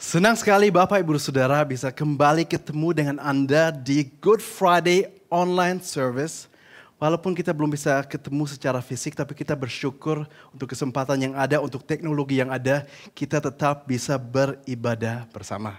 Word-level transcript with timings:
Senang 0.00 0.32
sekali 0.32 0.72
Bapak 0.72 1.04
Ibu 1.04 1.20
Saudara 1.20 1.60
bisa 1.60 1.92
kembali 1.92 2.48
ketemu 2.48 2.88
dengan 2.96 3.16
Anda 3.20 3.68
di 3.68 4.08
Good 4.24 4.40
Friday 4.40 5.12
online 5.28 5.84
service. 5.84 6.48
Walaupun 6.96 7.36
kita 7.36 7.52
belum 7.52 7.68
bisa 7.68 8.00
ketemu 8.08 8.48
secara 8.48 8.80
fisik, 8.80 9.12
tapi 9.12 9.36
kita 9.36 9.52
bersyukur 9.52 10.24
untuk 10.56 10.72
kesempatan 10.72 11.20
yang 11.28 11.34
ada, 11.36 11.60
untuk 11.60 11.84
teknologi 11.84 12.40
yang 12.40 12.48
ada, 12.48 12.88
kita 13.12 13.44
tetap 13.44 13.84
bisa 13.84 14.16
beribadah 14.16 15.28
bersama. 15.36 15.76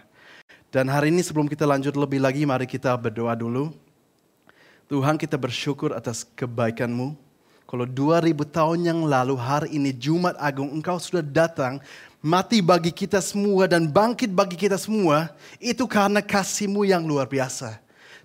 Dan 0.70 0.86
hari 0.86 1.10
ini 1.10 1.26
sebelum 1.26 1.50
kita 1.50 1.66
lanjut 1.66 1.98
lebih 1.98 2.22
lagi, 2.22 2.46
mari 2.46 2.70
kita 2.70 2.94
berdoa 2.94 3.34
dulu. 3.34 3.74
Tuhan 4.86 5.18
kita 5.18 5.34
bersyukur 5.34 5.98
atas 5.98 6.30
kebaikan-Mu. 6.38 7.18
Kalau 7.66 7.88
2000 7.88 8.36
tahun 8.52 8.80
yang 8.84 9.00
lalu 9.08 9.34
hari 9.40 9.80
ini 9.80 9.96
Jumat 9.96 10.36
Agung 10.38 10.70
engkau 10.76 11.00
sudah 11.00 11.24
datang 11.24 11.80
mati 12.22 12.62
bagi 12.62 12.94
kita 12.94 13.18
semua 13.20 13.66
dan 13.66 13.90
bangkit 13.90 14.30
bagi 14.30 14.54
kita 14.54 14.78
semua 14.78 15.34
itu 15.58 15.90
karena 15.90 16.22
kasihmu 16.22 16.86
yang 16.86 17.02
luar 17.04 17.26
biasa. 17.26 17.82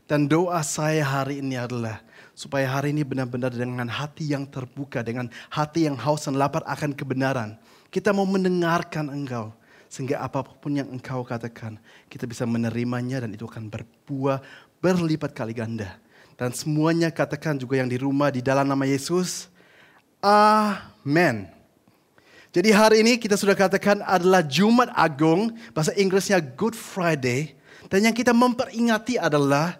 Dan 0.06 0.30
doa 0.30 0.62
saya 0.62 1.02
hari 1.02 1.42
ini 1.42 1.58
adalah 1.58 1.98
supaya 2.36 2.68
hari 2.68 2.94
ini 2.94 3.02
benar-benar 3.02 3.50
dengan 3.50 3.90
hati 3.90 4.30
yang 4.30 4.46
terbuka, 4.46 5.02
dengan 5.02 5.26
hati 5.50 5.90
yang 5.90 5.98
haus 5.98 6.30
dan 6.30 6.38
lapar 6.38 6.62
akan 6.62 6.94
kebenaran. 6.94 7.58
Kita 7.90 8.14
mau 8.14 8.28
mendengarkan 8.28 9.10
engkau. 9.10 9.50
Sehingga 9.90 10.20
apa 10.20 10.44
pun 10.44 10.76
yang 10.76 10.86
engkau 10.92 11.24
katakan, 11.24 11.80
kita 12.12 12.28
bisa 12.28 12.44
menerimanya 12.44 13.24
dan 13.24 13.32
itu 13.32 13.48
akan 13.48 13.66
berbuah 13.70 14.42
berlipat 14.78 15.32
kali 15.32 15.56
ganda. 15.56 15.96
Dan 16.36 16.52
semuanya 16.52 17.08
katakan 17.08 17.56
juga 17.56 17.80
yang 17.80 17.88
di 17.88 17.96
rumah 17.96 18.28
di 18.28 18.44
dalam 18.44 18.68
nama 18.68 18.84
Yesus. 18.84 19.48
Amin. 20.20 21.55
Jadi 22.56 22.72
hari 22.72 23.04
ini 23.04 23.20
kita 23.20 23.36
sudah 23.36 23.52
katakan 23.52 24.00
adalah 24.00 24.40
Jumat 24.40 24.88
Agung, 24.96 25.52
bahasa 25.76 25.92
Inggrisnya 25.92 26.40
Good 26.40 26.72
Friday. 26.72 27.52
Dan 27.92 28.08
yang 28.08 28.16
kita 28.16 28.32
memperingati 28.32 29.20
adalah 29.20 29.76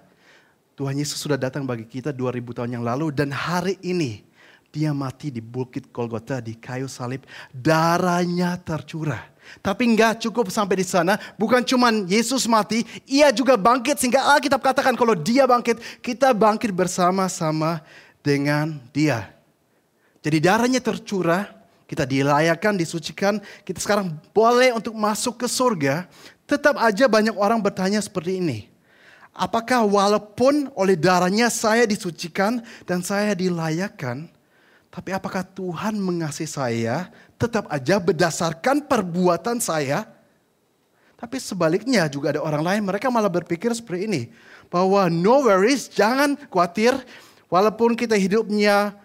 Tuhan 0.77 0.92
Yesus 0.92 1.17
sudah 1.17 1.41
datang 1.41 1.65
bagi 1.65 1.89
kita 1.89 2.12
2000 2.12 2.53
tahun 2.53 2.77
yang 2.77 2.84
lalu 2.84 3.09
dan 3.17 3.33
hari 3.33 3.81
ini 3.81 4.20
dia 4.69 4.92
mati 4.92 5.33
di 5.33 5.41
Bukit 5.41 5.89
Golgota 5.89 6.37
di 6.37 6.53
kayu 6.53 6.84
salib, 6.84 7.25
darahnya 7.48 8.61
tercurah. 8.61 9.25
Tapi 9.65 9.97
enggak 9.97 10.28
cukup 10.28 10.53
sampai 10.53 10.84
di 10.84 10.84
sana, 10.84 11.17
bukan 11.41 11.65
cuman 11.65 12.05
Yesus 12.05 12.45
mati, 12.45 12.84
ia 13.09 13.33
juga 13.33 13.56
bangkit 13.56 13.97
sehingga 13.97 14.20
Alkitab 14.37 14.61
katakan 14.61 14.93
kalau 15.00 15.17
dia 15.17 15.48
bangkit, 15.48 15.81
kita 16.05 16.37
bangkit 16.37 16.77
bersama-sama 16.77 17.81
dengan 18.20 18.77
dia. 18.93 19.33
Jadi 20.20 20.45
darahnya 20.45 20.84
tercurah, 20.84 21.56
kita 21.87 22.03
dilayakan, 22.03 22.75
disucikan, 22.75 23.39
kita 23.62 23.79
sekarang 23.79 24.19
boleh 24.34 24.75
untuk 24.75 24.92
masuk 24.98 25.42
ke 25.42 25.47
surga. 25.47 26.11
Tetap 26.47 26.78
aja 26.78 27.06
banyak 27.06 27.34
orang 27.34 27.62
bertanya 27.62 28.03
seperti 28.03 28.43
ini. 28.43 28.59
Apakah 29.31 29.87
walaupun 29.87 30.73
oleh 30.75 30.98
darahnya 30.98 31.47
saya 31.53 31.87
disucikan 31.87 32.62
dan 32.89 33.05
saya 33.06 33.37
dilayakan, 33.39 34.27
tapi 34.91 35.12
apakah 35.12 35.45
Tuhan 35.45 36.01
mengasihi 36.01 36.48
saya 36.48 37.12
tetap 37.37 37.69
aja 37.69 38.00
berdasarkan 38.00 38.81
perbuatan 38.89 39.61
saya? 39.61 40.09
Tapi 41.17 41.37
sebaliknya 41.37 42.09
juga 42.09 42.33
ada 42.33 42.41
orang 42.41 42.65
lain, 42.65 42.83
mereka 42.89 43.12
malah 43.12 43.28
berpikir 43.28 43.73
seperti 43.77 44.09
ini. 44.09 44.23
Bahwa 44.73 45.06
no 45.12 45.45
worries, 45.45 45.89
jangan 45.93 46.34
khawatir. 46.48 46.97
Walaupun 47.47 47.95
kita 47.95 48.19
hidupnya 48.19 48.97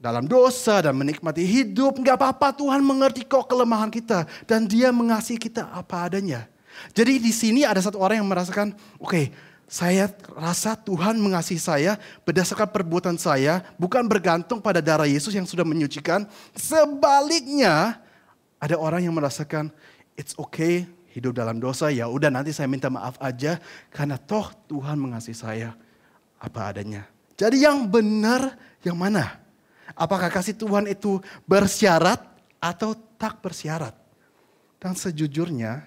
dalam 0.00 0.24
dosa 0.24 0.80
dan 0.80 0.96
menikmati 0.96 1.44
hidup, 1.44 2.00
nggak 2.00 2.16
apa-apa 2.16 2.56
Tuhan 2.56 2.80
mengerti 2.80 3.28
kok 3.28 3.44
kelemahan 3.44 3.92
kita. 3.92 4.24
Dan 4.48 4.64
dia 4.64 4.88
mengasihi 4.88 5.36
kita 5.36 5.68
apa 5.68 6.08
adanya. 6.08 6.48
Jadi 6.96 7.20
di 7.20 7.28
sini 7.28 7.68
ada 7.68 7.78
satu 7.84 8.00
orang 8.00 8.24
yang 8.24 8.30
merasakan, 8.32 8.72
oke 8.96 9.12
okay, 9.12 9.24
saya 9.68 10.08
rasa 10.32 10.72
Tuhan 10.74 11.20
mengasihi 11.20 11.60
saya 11.60 12.00
berdasarkan 12.24 12.72
perbuatan 12.72 13.20
saya, 13.20 13.60
bukan 13.76 14.08
bergantung 14.08 14.58
pada 14.58 14.80
darah 14.80 15.04
Yesus 15.04 15.36
yang 15.36 15.44
sudah 15.44 15.68
menyucikan. 15.68 16.24
Sebaliknya, 16.56 18.00
ada 18.56 18.80
orang 18.80 19.04
yang 19.04 19.12
merasakan 19.12 19.68
it's 20.16 20.32
okay 20.40 20.88
hidup 21.12 21.36
dalam 21.36 21.60
dosa, 21.60 21.92
ya 21.92 22.08
udah 22.08 22.32
nanti 22.32 22.56
saya 22.56 22.72
minta 22.72 22.88
maaf 22.88 23.20
aja 23.20 23.60
karena 23.92 24.16
toh 24.16 24.48
Tuhan 24.64 24.96
mengasihi 24.96 25.36
saya 25.36 25.76
apa 26.40 26.72
adanya. 26.72 27.04
Jadi 27.36 27.68
yang 27.68 27.84
benar 27.84 28.56
yang 28.80 28.96
mana? 28.96 29.49
Apakah 29.94 30.30
kasih 30.30 30.54
Tuhan 30.56 30.86
itu 30.86 31.18
bersyarat 31.46 32.22
atau 32.62 32.94
tak 33.18 33.42
bersyarat? 33.42 33.94
Dan 34.80 34.96
sejujurnya 34.96 35.84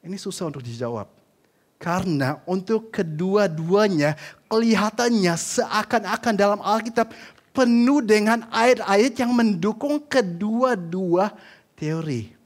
ini 0.00 0.16
susah 0.16 0.48
untuk 0.48 0.64
dijawab. 0.64 1.08
Karena 1.80 2.44
untuk 2.44 2.92
kedua-duanya 2.92 4.16
kelihatannya 4.52 5.32
seakan-akan 5.32 6.34
dalam 6.36 6.60
Alkitab 6.60 7.08
penuh 7.56 8.04
dengan 8.04 8.44
ayat-ayat 8.52 9.16
yang 9.16 9.32
mendukung 9.32 9.96
kedua-dua 10.04 11.32
teori. 11.72 12.36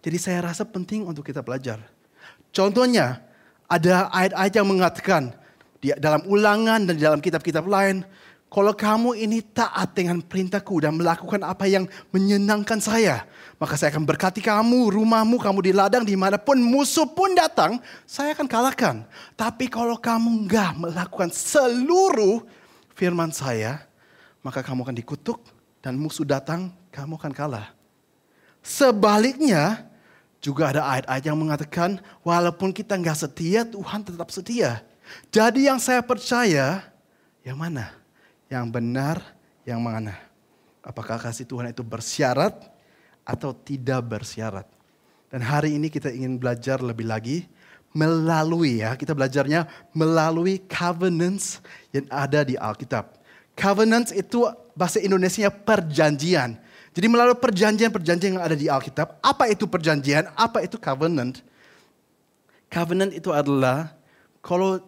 Jadi 0.00 0.18
saya 0.18 0.50
rasa 0.50 0.66
penting 0.66 1.06
untuk 1.06 1.22
kita 1.22 1.44
belajar. 1.46 1.78
Contohnya 2.50 3.22
ada 3.70 4.10
ayat-ayat 4.10 4.54
yang 4.58 4.68
mengatakan 4.68 5.22
di 5.78 5.94
dalam 5.96 6.26
ulangan 6.26 6.84
dan 6.84 6.94
di 6.98 7.02
dalam 7.06 7.22
kitab-kitab 7.22 7.64
lain 7.64 8.02
kalau 8.50 8.74
kamu 8.74 9.14
ini 9.14 9.46
taat 9.46 9.94
dengan 9.94 10.18
perintahku 10.18 10.82
dan 10.82 10.98
melakukan 10.98 11.38
apa 11.46 11.70
yang 11.70 11.86
menyenangkan 12.10 12.82
saya, 12.82 13.22
maka 13.62 13.78
saya 13.78 13.94
akan 13.94 14.02
berkati 14.02 14.42
kamu, 14.42 14.90
rumahmu, 14.90 15.38
kamu 15.38 15.70
di 15.70 15.70
ladang, 15.70 16.02
di 16.02 16.18
mana 16.18 16.34
pun 16.34 16.58
musuh 16.58 17.06
pun 17.06 17.30
datang, 17.38 17.78
saya 18.02 18.34
akan 18.34 18.50
kalahkan. 18.50 19.06
Tapi 19.38 19.70
kalau 19.70 19.94
kamu 19.94 20.50
enggak 20.50 20.74
melakukan 20.74 21.30
seluruh 21.30 22.42
firman 22.98 23.30
saya, 23.30 23.86
maka 24.42 24.66
kamu 24.66 24.82
akan 24.82 24.96
dikutuk 24.98 25.38
dan 25.78 25.94
musuh 25.94 26.26
datang, 26.26 26.74
kamu 26.90 27.22
akan 27.22 27.30
kalah. 27.30 27.70
Sebaliknya, 28.66 29.86
juga 30.42 30.74
ada 30.74 30.82
ayat-ayat 30.90 31.22
yang 31.22 31.38
mengatakan, 31.38 32.02
walaupun 32.26 32.74
kita 32.74 32.98
enggak 32.98 33.14
setia, 33.14 33.62
Tuhan 33.62 34.02
tetap 34.02 34.26
setia. 34.34 34.82
Jadi 35.30 35.70
yang 35.70 35.78
saya 35.78 36.02
percaya, 36.02 36.82
yang 37.46 37.54
mana? 37.54 37.99
Yang 38.50 38.66
benar, 38.66 39.22
yang 39.62 39.78
mana? 39.78 40.18
Apakah 40.82 41.22
kasih 41.22 41.46
Tuhan 41.46 41.70
itu 41.70 41.86
bersyarat 41.86 42.58
atau 43.22 43.54
tidak 43.54 44.02
bersyarat? 44.10 44.66
Dan 45.30 45.46
hari 45.46 45.78
ini 45.78 45.86
kita 45.86 46.10
ingin 46.10 46.34
belajar 46.34 46.82
lebih 46.82 47.06
lagi 47.06 47.46
melalui 47.94 48.82
ya, 48.82 48.98
kita 48.98 49.14
belajarnya 49.14 49.70
melalui 49.94 50.58
covenants 50.66 51.62
yang 51.94 52.10
ada 52.10 52.42
di 52.42 52.58
Alkitab. 52.58 53.22
Covenants 53.54 54.10
itu 54.10 54.50
bahasa 54.74 54.98
Indonesia 54.98 55.46
perjanjian. 55.46 56.58
Jadi 56.90 57.06
melalui 57.06 57.38
perjanjian-perjanjian 57.38 58.34
yang 58.34 58.42
ada 58.42 58.58
di 58.58 58.66
Alkitab, 58.66 59.22
apa 59.22 59.46
itu 59.46 59.70
perjanjian, 59.70 60.26
apa 60.34 60.66
itu 60.66 60.74
covenant? 60.74 61.38
Covenant 62.66 63.14
itu 63.14 63.30
adalah 63.30 63.94
kalau 64.40 64.80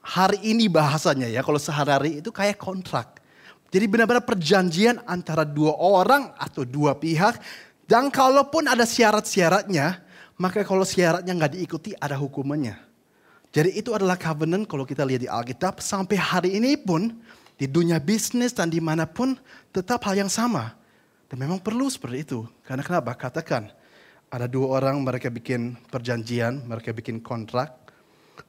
hari 0.00 0.40
ini 0.44 0.68
bahasanya 0.68 1.28
ya, 1.28 1.44
kalau 1.44 1.60
sehari-hari 1.60 2.24
itu 2.24 2.32
kayak 2.32 2.56
kontrak. 2.56 3.20
Jadi 3.68 3.84
benar-benar 3.90 4.22
perjanjian 4.22 5.02
antara 5.04 5.42
dua 5.42 5.74
orang 5.76 6.32
atau 6.38 6.62
dua 6.62 6.94
pihak. 6.94 7.36
Dan 7.84 8.08
kalaupun 8.08 8.64
ada 8.64 8.88
syarat-syaratnya, 8.88 10.00
maka 10.40 10.64
kalau 10.64 10.88
syaratnya 10.88 11.36
nggak 11.36 11.52
diikuti 11.58 11.92
ada 12.00 12.16
hukumannya. 12.16 12.80
Jadi 13.54 13.76
itu 13.76 13.94
adalah 13.94 14.18
covenant 14.18 14.66
kalau 14.66 14.82
kita 14.82 15.04
lihat 15.06 15.22
di 15.26 15.30
Alkitab. 15.30 15.78
Sampai 15.78 16.18
hari 16.18 16.58
ini 16.58 16.74
pun 16.80 17.12
di 17.54 17.70
dunia 17.70 18.02
bisnis 18.02 18.50
dan 18.50 18.72
di 18.72 18.82
mana 18.82 19.06
pun 19.06 19.36
tetap 19.70 20.02
hal 20.08 20.16
yang 20.16 20.32
sama. 20.32 20.74
Dan 21.30 21.38
memang 21.44 21.60
perlu 21.60 21.86
seperti 21.86 22.26
itu. 22.26 22.46
Karena 22.66 22.82
kenapa? 22.82 23.14
Katakan 23.14 23.70
ada 24.32 24.46
dua 24.50 24.82
orang 24.82 24.98
mereka 25.02 25.30
bikin 25.30 25.78
perjanjian, 25.86 26.66
mereka 26.66 26.90
bikin 26.90 27.22
kontrak. 27.22 27.83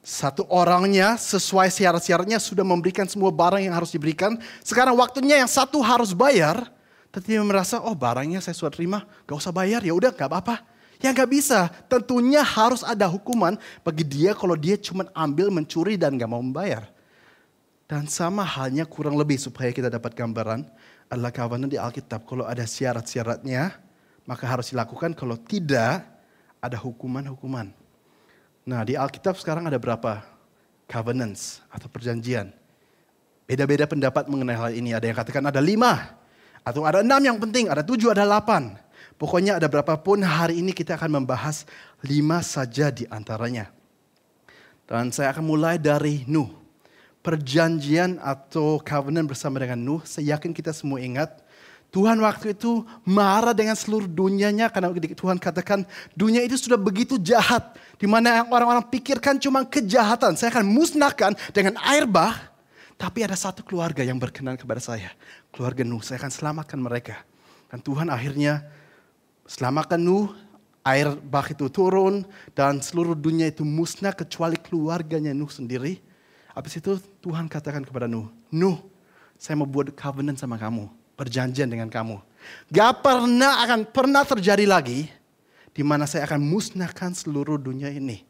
Satu 0.06 0.46
orangnya 0.46 1.18
sesuai 1.18 1.70
syarat-syaratnya 1.70 2.38
sudah 2.38 2.62
memberikan 2.62 3.06
semua 3.10 3.34
barang 3.34 3.62
yang 3.62 3.74
harus 3.74 3.90
diberikan. 3.90 4.38
Sekarang 4.62 4.94
waktunya 4.94 5.42
yang 5.42 5.50
satu 5.50 5.82
harus 5.82 6.14
bayar. 6.14 6.70
Tapi 7.10 7.32
dia 7.32 7.42
merasa, 7.42 7.80
oh 7.80 7.96
barangnya 7.96 8.44
saya 8.44 8.52
sudah 8.52 8.72
terima, 8.76 8.98
gak 9.24 9.40
usah 9.40 9.48
bayar, 9.48 9.80
ya 9.80 9.96
udah 9.96 10.12
gak 10.12 10.28
apa-apa. 10.28 10.60
Ya 11.00 11.16
gak 11.16 11.32
bisa, 11.32 11.72
tentunya 11.88 12.44
harus 12.44 12.84
ada 12.84 13.08
hukuman 13.08 13.56
bagi 13.80 14.04
dia 14.04 14.36
kalau 14.36 14.52
dia 14.52 14.76
cuma 14.76 15.08
ambil, 15.16 15.48
mencuri 15.48 15.96
dan 15.96 16.16
gak 16.20 16.28
mau 16.28 16.44
membayar. 16.44 16.88
Dan 17.88 18.10
sama 18.10 18.44
halnya 18.44 18.84
kurang 18.84 19.16
lebih 19.16 19.38
supaya 19.38 19.72
kita 19.72 19.88
dapat 19.88 20.12
gambaran 20.12 20.66
adalah 21.06 21.30
kawanan 21.30 21.70
di 21.70 21.78
Alkitab. 21.78 22.26
Kalau 22.26 22.44
ada 22.44 22.66
syarat-syaratnya, 22.66 23.78
maka 24.26 24.44
harus 24.44 24.74
dilakukan. 24.74 25.14
Kalau 25.14 25.38
tidak, 25.38 26.02
ada 26.58 26.76
hukuman-hukuman. 26.82 27.85
Nah 28.66 28.82
di 28.82 28.98
Alkitab 28.98 29.38
sekarang 29.38 29.70
ada 29.70 29.78
berapa 29.78 30.26
covenants 30.90 31.62
atau 31.70 31.86
perjanjian? 31.86 32.50
Beda-beda 33.46 33.86
pendapat 33.86 34.26
mengenai 34.26 34.58
hal 34.58 34.74
ini. 34.74 34.90
Ada 34.90 35.06
yang 35.06 35.16
katakan 35.22 35.46
ada 35.46 35.62
lima. 35.62 36.18
Atau 36.66 36.82
ada 36.82 36.98
enam 36.98 37.22
yang 37.22 37.38
penting, 37.38 37.70
ada 37.70 37.86
tujuh, 37.86 38.10
ada 38.10 38.26
delapan. 38.26 38.74
Pokoknya 39.22 39.62
ada 39.62 39.70
berapapun 39.70 40.18
hari 40.26 40.58
ini 40.58 40.74
kita 40.74 40.98
akan 40.98 41.22
membahas 41.22 41.62
lima 42.02 42.42
saja 42.42 42.90
di 42.90 43.06
antaranya. 43.06 43.70
Dan 44.90 45.14
saya 45.14 45.30
akan 45.30 45.46
mulai 45.46 45.78
dari 45.78 46.26
Nuh. 46.26 46.50
Perjanjian 47.22 48.18
atau 48.18 48.82
covenant 48.82 49.30
bersama 49.30 49.62
dengan 49.62 49.78
Nuh, 49.78 50.02
saya 50.02 50.34
yakin 50.34 50.50
kita 50.50 50.74
semua 50.74 50.98
ingat. 50.98 51.38
Tuhan 51.94 52.20
waktu 52.20 52.52
itu 52.52 52.84
marah 53.08 53.56
dengan 53.56 53.72
seluruh 53.72 54.04
dunianya 54.10 54.68
karena 54.68 54.92
Tuhan 54.92 55.40
katakan 55.40 55.88
dunia 56.12 56.44
itu 56.44 56.58
sudah 56.58 56.76
begitu 56.76 57.16
jahat. 57.16 57.72
Di 57.96 58.04
mana 58.04 58.44
orang-orang 58.52 58.84
pikirkan 58.92 59.40
cuma 59.40 59.64
kejahatan. 59.64 60.36
Saya 60.36 60.52
akan 60.52 60.66
musnahkan 60.68 61.32
dengan 61.56 61.80
air 61.80 62.04
bah. 62.04 62.52
Tapi 62.96 63.24
ada 63.24 63.36
satu 63.36 63.60
keluarga 63.60 64.00
yang 64.00 64.16
berkenan 64.16 64.56
kepada 64.56 64.80
saya. 64.80 65.12
Keluarga 65.52 65.84
Nuh, 65.84 66.00
saya 66.00 66.20
akan 66.20 66.32
selamatkan 66.32 66.80
mereka. 66.80 67.24
Dan 67.68 67.80
Tuhan 67.84 68.08
akhirnya 68.08 68.64
selamatkan 69.44 70.00
Nuh, 70.00 70.32
air 70.86 71.18
bah 71.18 71.44
itu 71.50 71.66
turun 71.66 72.22
dan 72.54 72.78
seluruh 72.78 73.18
dunia 73.18 73.50
itu 73.50 73.66
musnah 73.66 74.14
kecuali 74.14 74.54
keluarganya 74.54 75.34
Nuh 75.34 75.50
sendiri. 75.50 75.98
Habis 76.54 76.78
itu 76.80 76.96
Tuhan 77.20 77.50
katakan 77.50 77.84
kepada 77.84 78.06
Nuh, 78.08 78.30
Nuh, 78.48 78.80
saya 79.36 79.58
mau 79.60 79.68
buat 79.68 79.92
covenant 79.92 80.40
sama 80.40 80.56
kamu, 80.56 80.88
perjanjian 81.16 81.66
dengan 81.66 81.88
kamu. 81.88 82.20
Gak 82.70 83.02
pernah 83.02 83.64
akan 83.66 83.80
pernah 83.90 84.22
terjadi 84.22 84.68
lagi 84.68 85.10
di 85.76 85.82
mana 85.84 86.08
saya 86.08 86.24
akan 86.24 86.40
musnahkan 86.40 87.12
seluruh 87.12 87.60
dunia 87.60 87.92
ini. 87.92 88.24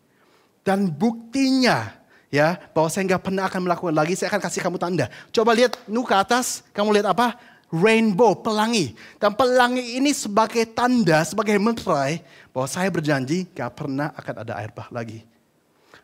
Dan 0.67 0.91
buktinya 0.91 1.95
ya 2.27 2.59
bahwa 2.75 2.91
saya 2.91 3.07
nggak 3.07 3.23
pernah 3.23 3.47
akan 3.47 3.61
melakukan 3.71 3.95
lagi, 3.95 4.19
saya 4.19 4.35
akan 4.35 4.43
kasih 4.43 4.59
kamu 4.67 4.83
tanda. 4.83 5.07
Coba 5.31 5.55
lihat 5.55 5.79
Nuh 5.87 6.03
ke 6.03 6.11
atas, 6.11 6.67
kamu 6.75 6.99
lihat 6.99 7.15
apa? 7.15 7.39
Rainbow, 7.71 8.35
pelangi. 8.35 8.99
Dan 9.23 9.35
pelangi 9.35 9.99
ini 9.99 10.11
sebagai 10.11 10.67
tanda, 10.71 11.23
sebagai 11.23 11.55
meterai 11.59 12.23
bahwa 12.51 12.67
saya 12.67 12.91
berjanji 12.91 13.47
gak 13.55 13.75
pernah 13.79 14.11
akan 14.15 14.35
ada 14.43 14.53
air 14.59 14.71
bah 14.75 14.91
lagi. 14.91 15.23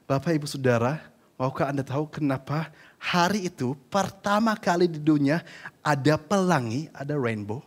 Bapak 0.06 0.34
ibu 0.34 0.46
saudara, 0.46 0.98
maukah 1.42 1.74
anda 1.74 1.82
tahu 1.82 2.06
kenapa 2.06 2.70
hari 3.02 3.50
itu 3.50 3.74
pertama 3.90 4.54
kali 4.54 4.86
di 4.86 5.02
dunia 5.02 5.42
ada 5.82 6.14
pelangi, 6.14 6.86
ada 6.94 7.18
rainbow? 7.18 7.58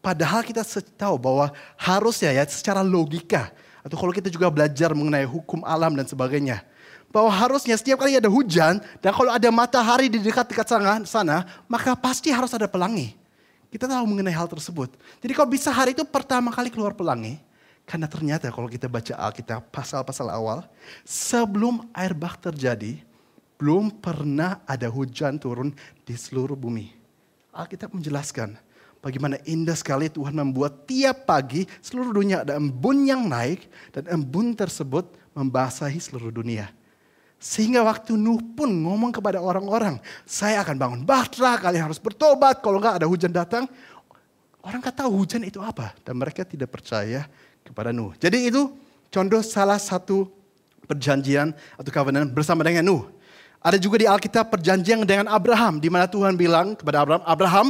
Padahal 0.00 0.40
kita 0.40 0.64
tahu 0.96 1.20
bahwa 1.20 1.52
harusnya 1.76 2.32
ya 2.32 2.44
secara 2.48 2.80
logika, 2.80 3.52
atau 3.84 4.00
kalau 4.00 4.08
kita 4.08 4.32
juga 4.32 4.48
belajar 4.48 4.96
mengenai 4.96 5.28
hukum 5.28 5.60
alam 5.68 5.92
dan 5.92 6.08
sebagainya, 6.08 6.64
bahwa 7.12 7.28
harusnya 7.28 7.76
setiap 7.76 8.00
kali 8.00 8.16
ada 8.16 8.32
hujan 8.32 8.80
dan 9.04 9.12
kalau 9.12 9.28
ada 9.28 9.48
matahari 9.52 10.08
di 10.08 10.16
dekat-dekat 10.16 10.64
sana, 11.04 11.44
maka 11.68 11.92
pasti 11.92 12.32
harus 12.32 12.56
ada 12.56 12.64
pelangi. 12.64 13.12
Kita 13.68 13.84
tahu 13.84 14.04
mengenai 14.08 14.32
hal 14.32 14.48
tersebut. 14.48 14.96
Jadi 15.20 15.32
kalau 15.36 15.48
bisa 15.50 15.68
hari 15.68 15.92
itu 15.92 16.08
pertama 16.08 16.48
kali 16.56 16.72
keluar 16.72 16.96
pelangi, 16.96 17.36
karena 17.84 18.08
ternyata 18.08 18.48
kalau 18.48 18.68
kita 18.68 18.88
baca 18.88 19.12
Alkitab 19.12 19.68
pasal-pasal 19.68 20.32
awal, 20.32 20.64
sebelum 21.04 21.84
air 21.92 22.16
bah 22.16 22.32
terjadi, 22.32 23.00
belum 23.60 23.92
pernah 24.00 24.64
ada 24.64 24.88
hujan 24.88 25.36
turun 25.36 25.70
di 26.02 26.16
seluruh 26.16 26.56
bumi. 26.56 26.96
Alkitab 27.54 27.92
menjelaskan 27.92 28.56
bagaimana 29.04 29.36
indah 29.44 29.76
sekali 29.76 30.08
Tuhan 30.08 30.32
membuat 30.34 30.88
tiap 30.88 31.28
pagi 31.28 31.68
seluruh 31.84 32.10
dunia 32.10 32.42
ada 32.42 32.56
embun 32.56 33.04
yang 33.04 33.28
naik 33.28 33.68
dan 33.92 34.08
embun 34.10 34.56
tersebut 34.56 35.06
membasahi 35.36 36.00
seluruh 36.00 36.32
dunia. 36.32 36.72
Sehingga 37.36 37.84
waktu 37.84 38.16
Nuh 38.16 38.40
pun 38.56 38.72
ngomong 38.72 39.12
kepada 39.12 39.36
orang-orang, 39.36 40.00
saya 40.24 40.64
akan 40.64 40.80
bangun 40.80 41.00
bahtera, 41.04 41.60
kalian 41.60 41.92
harus 41.92 42.00
bertobat, 42.00 42.64
kalau 42.64 42.80
enggak 42.80 42.96
ada 42.96 43.06
hujan 43.06 43.28
datang. 43.28 43.68
Orang 44.64 44.80
kata 44.80 45.04
hujan 45.04 45.44
itu 45.44 45.60
apa. 45.60 45.92
Dan 46.00 46.16
mereka 46.16 46.40
tidak 46.40 46.72
percaya 46.72 47.28
kepada 47.64 47.90
Nuh. 47.90 48.12
Jadi 48.20 48.52
itu 48.52 48.70
contoh 49.08 49.40
salah 49.40 49.80
satu 49.80 50.28
perjanjian 50.84 51.56
atau 51.80 51.90
covenant 51.90 52.28
bersama 52.28 52.60
dengan 52.62 52.84
Nuh. 52.84 53.04
Ada 53.64 53.80
juga 53.80 53.96
di 53.96 54.04
Alkitab 54.04 54.52
perjanjian 54.52 55.08
dengan 55.08 55.24
Abraham, 55.24 55.80
di 55.80 55.88
mana 55.88 56.04
Tuhan 56.04 56.36
bilang 56.36 56.76
kepada 56.76 57.00
Abraham, 57.00 57.24
Abraham, 57.24 57.68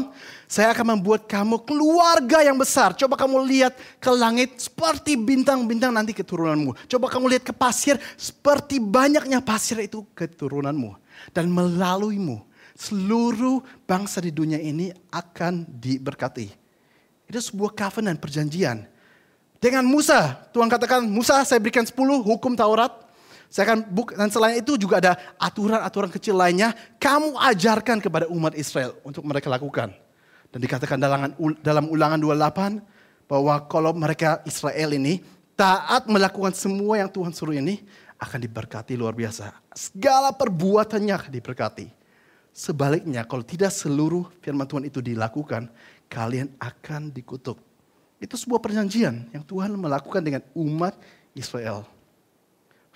saya 0.50 0.74
akan 0.74 0.98
membuat 0.98 1.30
kamu 1.30 1.62
keluarga 1.62 2.42
yang 2.42 2.58
besar. 2.58 2.98
Coba 2.98 3.14
kamu 3.14 3.46
lihat 3.46 3.78
ke 4.02 4.10
langit 4.10 4.58
seperti 4.58 5.14
bintang-bintang 5.14 5.94
nanti 5.94 6.10
keturunanmu. 6.10 6.74
Coba 6.90 7.06
kamu 7.06 7.38
lihat 7.38 7.46
ke 7.46 7.54
pasir 7.54 7.94
seperti 8.18 8.82
banyaknya 8.82 9.38
pasir 9.38 9.78
itu 9.86 10.02
keturunanmu. 10.18 10.98
Dan 11.30 11.46
melaluimu, 11.54 12.42
seluruh 12.74 13.62
bangsa 13.86 14.18
di 14.18 14.34
dunia 14.34 14.58
ini 14.58 14.90
akan 15.14 15.62
diberkati. 15.62 16.50
Itu 17.30 17.38
sebuah 17.38 17.70
covenant, 17.70 18.18
perjanjian 18.18 18.93
dengan 19.64 19.80
Musa, 19.88 20.44
Tuhan 20.52 20.68
katakan, 20.68 21.00
Musa 21.08 21.40
saya 21.40 21.56
berikan 21.56 21.88
10 21.88 21.96
hukum 22.20 22.52
Taurat. 22.52 22.92
Saya 23.48 23.72
akan 23.72 23.80
buk 23.88 24.12
dan 24.12 24.28
selain 24.28 24.60
itu 24.60 24.76
juga 24.76 25.00
ada 25.00 25.16
aturan-aturan 25.40 26.12
kecil 26.12 26.36
lainnya. 26.36 26.76
Kamu 27.00 27.38
ajarkan 27.40 28.02
kepada 28.04 28.28
umat 28.28 28.52
Israel 28.60 28.92
untuk 29.00 29.24
mereka 29.24 29.48
lakukan. 29.48 29.88
Dan 30.52 30.58
dikatakan 30.60 31.00
dalam, 31.00 31.32
dalam 31.64 31.88
ulangan 31.88 32.20
28 32.20 32.84
bahwa 33.24 33.54
kalau 33.64 33.96
mereka 33.96 34.44
Israel 34.44 34.92
ini 34.92 35.24
taat 35.56 36.10
melakukan 36.12 36.52
semua 36.52 37.00
yang 37.00 37.08
Tuhan 37.08 37.32
suruh 37.32 37.56
ini 37.56 37.80
akan 38.20 38.38
diberkati 38.42 38.98
luar 38.98 39.16
biasa. 39.16 39.54
Segala 39.72 40.34
perbuatannya 40.34 41.14
akan 41.14 41.30
diberkati. 41.30 41.86
Sebaliknya 42.52 43.24
kalau 43.24 43.46
tidak 43.46 43.72
seluruh 43.72 44.28
firman 44.44 44.66
Tuhan 44.66 44.84
itu 44.90 44.98
dilakukan, 45.00 45.70
kalian 46.10 46.52
akan 46.58 47.14
dikutuk. 47.14 47.73
Itu 48.24 48.40
sebuah 48.40 48.56
perjanjian 48.56 49.28
yang 49.36 49.44
Tuhan 49.44 49.76
melakukan 49.76 50.24
dengan 50.24 50.40
umat 50.56 50.96
Israel. 51.36 51.84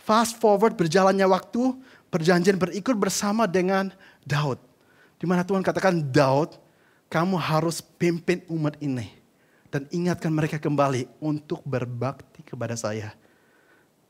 Fast 0.01 0.41
forward 0.41 0.73
berjalannya 0.73 1.29
waktu, 1.29 1.77
perjanjian 2.09 2.57
berikut 2.57 2.97
bersama 2.97 3.45
dengan 3.45 3.93
Daud. 4.25 4.57
Di 5.21 5.29
mana 5.29 5.45
Tuhan 5.45 5.61
katakan, 5.61 6.01
Daud, 6.01 6.57
kamu 7.13 7.37
harus 7.37 7.85
pimpin 7.85 8.41
umat 8.49 8.81
ini. 8.81 9.13
Dan 9.69 9.85
ingatkan 9.93 10.33
mereka 10.33 10.57
kembali 10.57 11.05
untuk 11.21 11.61
berbakti 11.61 12.41
kepada 12.41 12.73
saya. 12.73 13.13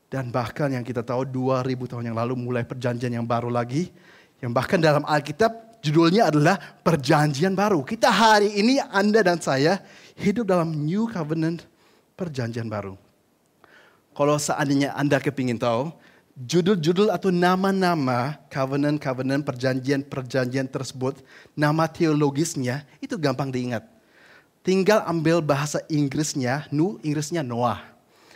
Dan 0.07 0.31
bahkan 0.31 0.71
yang 0.71 0.87
kita 0.87 1.03
tahu 1.03 1.27
2000 1.27 1.67
tahun 1.83 2.07
yang 2.07 2.15
lalu 2.15 2.39
mulai 2.39 2.63
perjanjian 2.63 3.11
yang 3.11 3.27
baru 3.27 3.51
lagi. 3.51 3.91
Yang 4.39 4.51
bahkan 4.55 4.79
dalam 4.79 5.03
Alkitab 5.03 5.51
judulnya 5.83 6.31
adalah 6.31 6.59
perjanjian 6.83 7.55
baru. 7.55 7.83
Kita 7.83 8.11
hari 8.11 8.55
ini 8.59 8.79
Anda 8.91 9.23
dan 9.23 9.39
saya 9.39 9.79
hidup 10.19 10.47
dalam 10.47 10.71
new 10.73 11.07
covenant 11.07 11.63
perjanjian 12.19 12.67
baru. 12.67 12.99
Kalau 14.15 14.35
seandainya 14.35 14.91
Anda 14.99 15.23
kepingin 15.23 15.55
tahu, 15.55 15.95
judul-judul 16.35 17.11
atau 17.11 17.31
nama-nama 17.31 18.35
covenant-covenant 18.51 19.43
perjanjian-perjanjian 19.47 20.67
tersebut, 20.67 21.23
nama 21.55 21.87
teologisnya 21.87 22.83
itu 22.99 23.15
gampang 23.15 23.47
diingat. 23.51 23.87
Tinggal 24.59 25.07
ambil 25.07 25.39
bahasa 25.39 25.79
Inggrisnya, 25.87 26.67
Nu 26.67 26.99
Inggrisnya 26.99 27.39
Noah. 27.39 27.79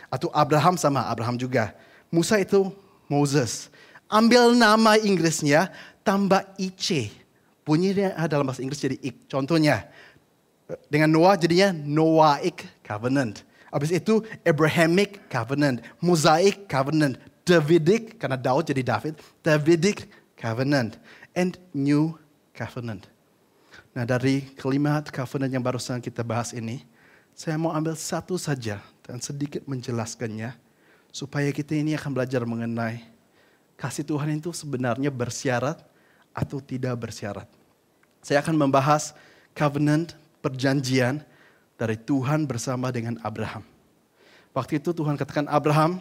Atau 0.08 0.32
Abraham 0.32 0.80
sama 0.80 1.04
Abraham 1.04 1.36
juga. 1.36 1.76
Musa 2.08 2.40
itu 2.40 2.72
Moses. 3.10 3.68
Ambil 4.08 4.56
nama 4.56 4.96
Inggrisnya, 4.96 5.68
tambah 6.00 6.44
IC. 6.56 7.12
Bunyinya 7.64 8.12
dalam 8.28 8.44
bahasa 8.44 8.60
Inggris 8.60 8.80
jadi 8.80 9.00
ik. 9.00 9.24
Contohnya, 9.26 9.88
dengan 10.88 11.12
Noah 11.12 11.36
jadinya 11.36 11.72
Noahic 11.72 12.64
Covenant. 12.84 13.44
Habis 13.72 13.90
itu 13.90 14.22
Abrahamic 14.46 15.26
Covenant, 15.26 15.82
Mosaic 15.98 16.70
Covenant, 16.70 17.18
Davidic 17.42 18.22
karena 18.22 18.38
Daud 18.38 18.70
jadi 18.70 18.86
David, 18.86 19.18
Davidic 19.42 20.06
Covenant, 20.38 20.96
and 21.34 21.58
New 21.74 22.14
Covenant. 22.54 23.10
Nah 23.94 24.02
dari 24.02 24.42
kelima 24.58 24.98
covenant 25.06 25.54
yang 25.54 25.62
barusan 25.62 26.02
kita 26.02 26.26
bahas 26.26 26.50
ini, 26.50 26.82
saya 27.34 27.54
mau 27.58 27.70
ambil 27.74 27.94
satu 27.94 28.38
saja 28.38 28.82
dan 29.06 29.18
sedikit 29.22 29.62
menjelaskannya 29.66 30.54
supaya 31.14 31.50
kita 31.54 31.78
ini 31.78 31.94
akan 31.94 32.10
belajar 32.10 32.42
mengenai 32.42 33.06
kasih 33.78 34.02
Tuhan 34.06 34.38
itu 34.38 34.50
sebenarnya 34.50 35.10
bersyarat 35.14 35.82
atau 36.34 36.58
tidak 36.58 36.98
bersyarat. 36.98 37.46
Saya 38.20 38.42
akan 38.42 38.58
membahas 38.58 39.14
covenant 39.54 40.18
perjanjian 40.42 41.22
dari 41.78 41.94
Tuhan 41.96 42.44
bersama 42.44 42.90
dengan 42.90 43.16
Abraham. 43.22 43.62
Waktu 44.54 44.78
itu 44.82 44.94
Tuhan 44.94 45.18
katakan, 45.18 45.50
Abraham, 45.50 45.98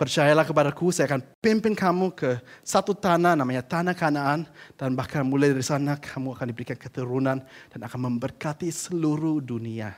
percayalah 0.00 0.44
kepadaku, 0.44 0.88
saya 0.92 1.08
akan 1.08 1.20
pimpin 1.40 1.76
kamu 1.76 2.12
ke 2.16 2.40
satu 2.64 2.96
tanah 2.96 3.36
namanya 3.36 3.60
Tanah 3.60 3.92
Kanaan. 3.92 4.48
Dan 4.76 4.96
bahkan 4.96 5.24
mulai 5.24 5.52
dari 5.52 5.64
sana 5.64 6.00
kamu 6.00 6.32
akan 6.32 6.46
diberikan 6.48 6.76
keturunan 6.80 7.40
dan 7.72 7.80
akan 7.84 8.00
memberkati 8.12 8.68
seluruh 8.72 9.40
dunia. 9.44 9.92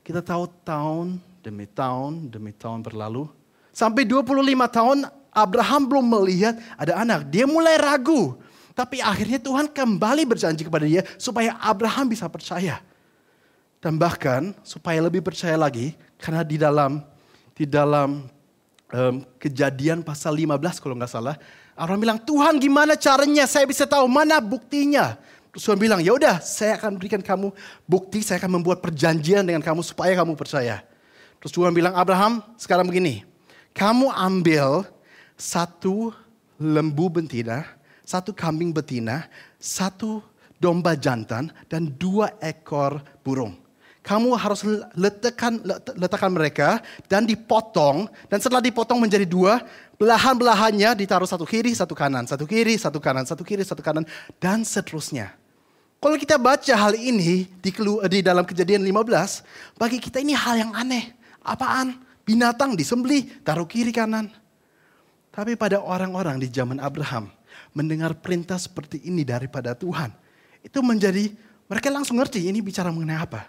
Kita 0.00 0.24
tahu 0.24 0.48
tahun 0.64 1.20
demi 1.44 1.68
tahun 1.68 2.32
demi 2.32 2.56
tahun 2.56 2.80
berlalu. 2.80 3.28
Sampai 3.70 4.08
25 4.08 4.40
tahun 4.72 4.98
Abraham 5.30 5.82
belum 5.86 6.06
melihat 6.20 6.56
ada 6.80 7.00
anak. 7.00 7.28
Dia 7.28 7.44
mulai 7.44 7.76
ragu. 7.76 8.40
Tapi 8.80 9.04
akhirnya 9.04 9.36
Tuhan 9.36 9.68
kembali 9.68 10.24
berjanji 10.24 10.64
kepada 10.64 10.88
dia 10.88 11.04
supaya 11.20 11.52
Abraham 11.60 12.08
bisa 12.08 12.24
percaya. 12.32 12.80
Dan 13.76 14.00
bahkan 14.00 14.56
supaya 14.64 15.04
lebih 15.04 15.20
percaya 15.20 15.60
lagi, 15.60 15.92
karena 16.16 16.40
di 16.40 16.56
dalam 16.56 17.04
di 17.52 17.68
dalam 17.68 18.24
um, 18.88 19.14
kejadian 19.36 20.00
pasal 20.00 20.32
15 20.32 20.80
kalau 20.80 20.96
nggak 20.96 21.12
salah, 21.12 21.36
Abraham 21.76 22.00
bilang, 22.00 22.18
Tuhan 22.24 22.56
gimana 22.56 22.96
caranya 22.96 23.44
saya 23.44 23.68
bisa 23.68 23.84
tahu 23.84 24.08
mana 24.08 24.40
buktinya? 24.40 25.20
Terus 25.52 25.68
Tuhan 25.68 25.76
bilang, 25.76 26.00
ya 26.00 26.16
udah 26.16 26.40
saya 26.40 26.80
akan 26.80 26.96
berikan 26.96 27.20
kamu 27.20 27.52
bukti, 27.84 28.24
saya 28.24 28.40
akan 28.40 28.60
membuat 28.60 28.80
perjanjian 28.80 29.44
dengan 29.44 29.60
kamu 29.60 29.84
supaya 29.84 30.16
kamu 30.16 30.40
percaya. 30.40 30.80
Terus 31.36 31.52
Tuhan 31.52 31.76
bilang, 31.76 31.92
Abraham 31.92 32.40
sekarang 32.56 32.88
begini, 32.88 33.28
kamu 33.76 34.08
ambil 34.08 34.88
satu 35.36 36.16
lembu 36.56 37.08
betina, 37.08 37.64
satu 38.10 38.34
kambing 38.34 38.74
betina, 38.74 39.30
satu 39.62 40.18
domba 40.58 40.98
jantan, 40.98 41.54
dan 41.70 41.86
dua 41.94 42.34
ekor 42.42 42.98
burung. 43.22 43.54
Kamu 44.02 44.34
harus 44.34 44.66
letakkan, 44.98 45.62
letakkan 45.94 46.32
mereka 46.34 46.82
dan 47.06 47.22
dipotong. 47.22 48.10
Dan 48.26 48.42
setelah 48.42 48.64
dipotong 48.64 48.98
menjadi 48.98 49.28
dua, 49.28 49.62
belahan-belahannya 50.00 50.98
ditaruh 50.98 51.28
satu 51.28 51.46
kiri, 51.46 51.70
satu 51.76 51.94
kanan. 51.94 52.26
Satu 52.26 52.48
kiri, 52.48 52.74
satu 52.80 52.98
kanan, 52.98 53.28
satu 53.28 53.44
kiri, 53.46 53.62
satu 53.62 53.84
kanan. 53.84 54.02
Dan 54.40 54.66
seterusnya. 54.66 55.36
Kalau 56.00 56.16
kita 56.16 56.40
baca 56.40 56.74
hal 56.74 56.96
ini 56.96 57.44
di, 57.60 57.70
di 58.08 58.18
dalam 58.24 58.42
kejadian 58.48 58.80
15, 58.88 59.76
bagi 59.76 60.00
kita 60.00 60.24
ini 60.24 60.32
hal 60.32 60.56
yang 60.56 60.72
aneh. 60.72 61.12
Apaan? 61.44 62.00
Binatang 62.24 62.72
disembeli, 62.72 63.28
taruh 63.44 63.68
kiri 63.68 63.92
kanan. 63.92 64.32
Tapi 65.28 65.60
pada 65.60 65.78
orang-orang 65.78 66.40
di 66.40 66.48
zaman 66.48 66.80
Abraham, 66.80 67.28
mendengar 67.76 68.16
perintah 68.18 68.58
seperti 68.58 69.02
ini 69.06 69.22
daripada 69.22 69.74
Tuhan, 69.76 70.10
itu 70.60 70.78
menjadi, 70.82 71.32
mereka 71.70 71.88
langsung 71.88 72.18
ngerti 72.18 72.50
ini 72.50 72.60
bicara 72.60 72.90
mengenai 72.90 73.20
apa. 73.20 73.48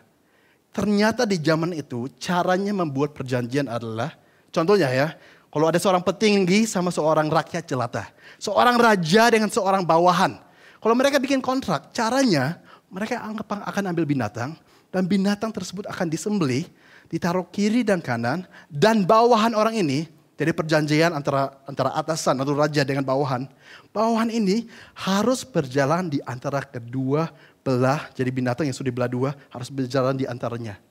Ternyata 0.71 1.27
di 1.27 1.35
zaman 1.35 1.75
itu 1.75 2.07
caranya 2.15 2.71
membuat 2.71 3.11
perjanjian 3.11 3.67
adalah, 3.67 4.15
contohnya 4.53 4.87
ya, 4.87 5.07
kalau 5.51 5.67
ada 5.67 5.75
seorang 5.75 5.99
petinggi 5.99 6.63
sama 6.63 6.95
seorang 6.95 7.27
rakyat 7.27 7.67
jelata. 7.67 8.07
Seorang 8.39 8.79
raja 8.79 9.27
dengan 9.27 9.51
seorang 9.51 9.83
bawahan. 9.83 10.39
Kalau 10.79 10.95
mereka 10.95 11.19
bikin 11.19 11.43
kontrak, 11.43 11.91
caranya 11.91 12.63
mereka 12.87 13.19
anggap 13.19 13.59
akan 13.67 13.91
ambil 13.91 14.07
binatang. 14.07 14.55
Dan 14.91 15.07
binatang 15.07 15.51
tersebut 15.51 15.87
akan 15.91 16.07
disembeli, 16.07 16.67
ditaruh 17.11 17.47
kiri 17.51 17.83
dan 17.83 17.99
kanan. 17.99 18.47
Dan 18.71 19.03
bawahan 19.03 19.51
orang 19.51 19.75
ini 19.75 20.07
jadi 20.41 20.57
perjanjian 20.57 21.13
antara 21.13 21.53
antara 21.69 21.93
atasan 21.93 22.33
atau 22.41 22.57
raja 22.57 22.81
dengan 22.81 23.05
bawahan. 23.05 23.45
Bawahan 23.93 24.33
ini 24.33 24.65
harus 24.97 25.45
berjalan 25.45 26.09
di 26.09 26.17
antara 26.25 26.65
kedua 26.65 27.29
belah. 27.61 28.09
Jadi 28.17 28.33
binatang 28.33 28.65
yang 28.65 28.73
sudah 28.73 28.89
belah 28.89 29.05
dua 29.05 29.37
harus 29.53 29.69
berjalan 29.69 30.17
di 30.17 30.25
antaranya. 30.25 30.81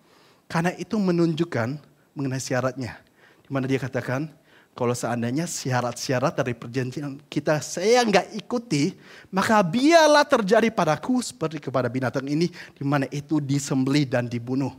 Karena 0.46 0.70
itu 0.78 0.94
menunjukkan 1.02 1.82
mengenai 2.14 2.38
syaratnya. 2.38 3.02
Di 3.42 3.50
mana 3.50 3.66
dia 3.66 3.82
katakan, 3.82 4.30
kalau 4.78 4.94
seandainya 4.94 5.50
syarat-syarat 5.50 6.38
dari 6.38 6.54
perjanjian 6.54 7.18
kita 7.26 7.58
saya 7.58 8.06
nggak 8.06 8.38
ikuti, 8.38 8.94
maka 9.34 9.58
biarlah 9.66 10.22
terjadi 10.30 10.70
padaku 10.70 11.18
seperti 11.26 11.58
kepada 11.58 11.90
binatang 11.90 12.30
ini, 12.30 12.46
di 12.78 12.86
mana 12.86 13.10
itu 13.10 13.42
disembeli 13.42 14.06
dan 14.06 14.30
dibunuh. 14.30 14.70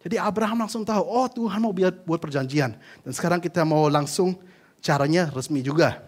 Jadi 0.00 0.16
Abraham 0.16 0.64
langsung 0.64 0.80
tahu, 0.80 1.04
oh 1.04 1.28
Tuhan 1.28 1.60
mau 1.60 1.76
buat 1.76 2.20
perjanjian. 2.20 2.72
Dan 3.04 3.12
sekarang 3.12 3.36
kita 3.36 3.68
mau 3.68 3.84
langsung 3.92 4.32
caranya 4.80 5.28
resmi 5.28 5.60
juga. 5.60 6.00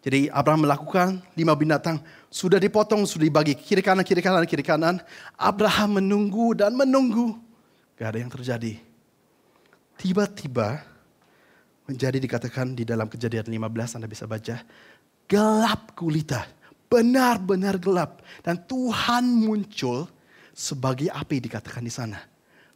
Jadi 0.00 0.32
Abraham 0.32 0.64
melakukan 0.64 1.20
lima 1.36 1.52
binatang, 1.52 2.00
sudah 2.32 2.56
dipotong, 2.56 3.04
sudah 3.04 3.24
dibagi 3.28 3.52
kiri 3.56 3.84
kanan, 3.84 4.04
kiri 4.04 4.20
kanan, 4.24 4.44
kiri 4.44 4.64
kanan. 4.64 4.96
Abraham 5.36 6.00
menunggu 6.00 6.56
dan 6.56 6.72
menunggu. 6.76 7.36
Gak 7.96 8.16
ada 8.16 8.18
yang 8.20 8.32
terjadi. 8.32 8.80
Tiba-tiba 10.00 10.80
menjadi 11.84 12.16
dikatakan 12.16 12.72
di 12.72 12.88
dalam 12.88 13.08
kejadian 13.12 13.44
15 13.48 13.96
Anda 14.00 14.08
bisa 14.08 14.24
baca. 14.24 14.64
Gelap 15.28 15.92
gulita, 15.92 16.48
benar-benar 16.88 17.76
gelap. 17.76 18.24
Dan 18.40 18.60
Tuhan 18.64 19.24
muncul 19.24 20.08
sebagai 20.56 21.12
api 21.12 21.44
dikatakan 21.44 21.84
di 21.84 21.92
sana. 21.92 22.29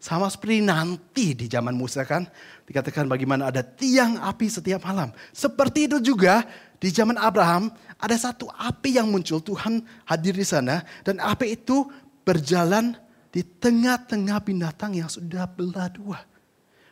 Sama 0.04 0.28
seperti 0.28 0.60
nanti 0.60 1.32
di 1.32 1.48
zaman 1.48 1.72
Musa 1.72 2.04
kan. 2.04 2.28
Dikatakan 2.68 3.08
bagaimana 3.08 3.48
ada 3.48 3.64
tiang 3.64 4.20
api 4.20 4.52
setiap 4.52 4.84
malam. 4.84 5.08
Seperti 5.32 5.88
itu 5.88 5.96
juga 5.96 6.44
di 6.76 6.92
zaman 6.92 7.16
Abraham 7.16 7.72
ada 7.96 8.12
satu 8.12 8.44
api 8.52 9.00
yang 9.00 9.08
muncul. 9.08 9.40
Tuhan 9.40 9.80
hadir 10.04 10.36
di 10.36 10.44
sana. 10.44 10.84
Dan 11.00 11.24
api 11.24 11.56
itu 11.56 11.88
berjalan 12.20 12.92
di 13.32 13.40
tengah-tengah 13.40 14.44
binatang 14.44 14.92
yang 14.92 15.08
sudah 15.08 15.48
belah 15.48 15.88
dua. 15.88 16.20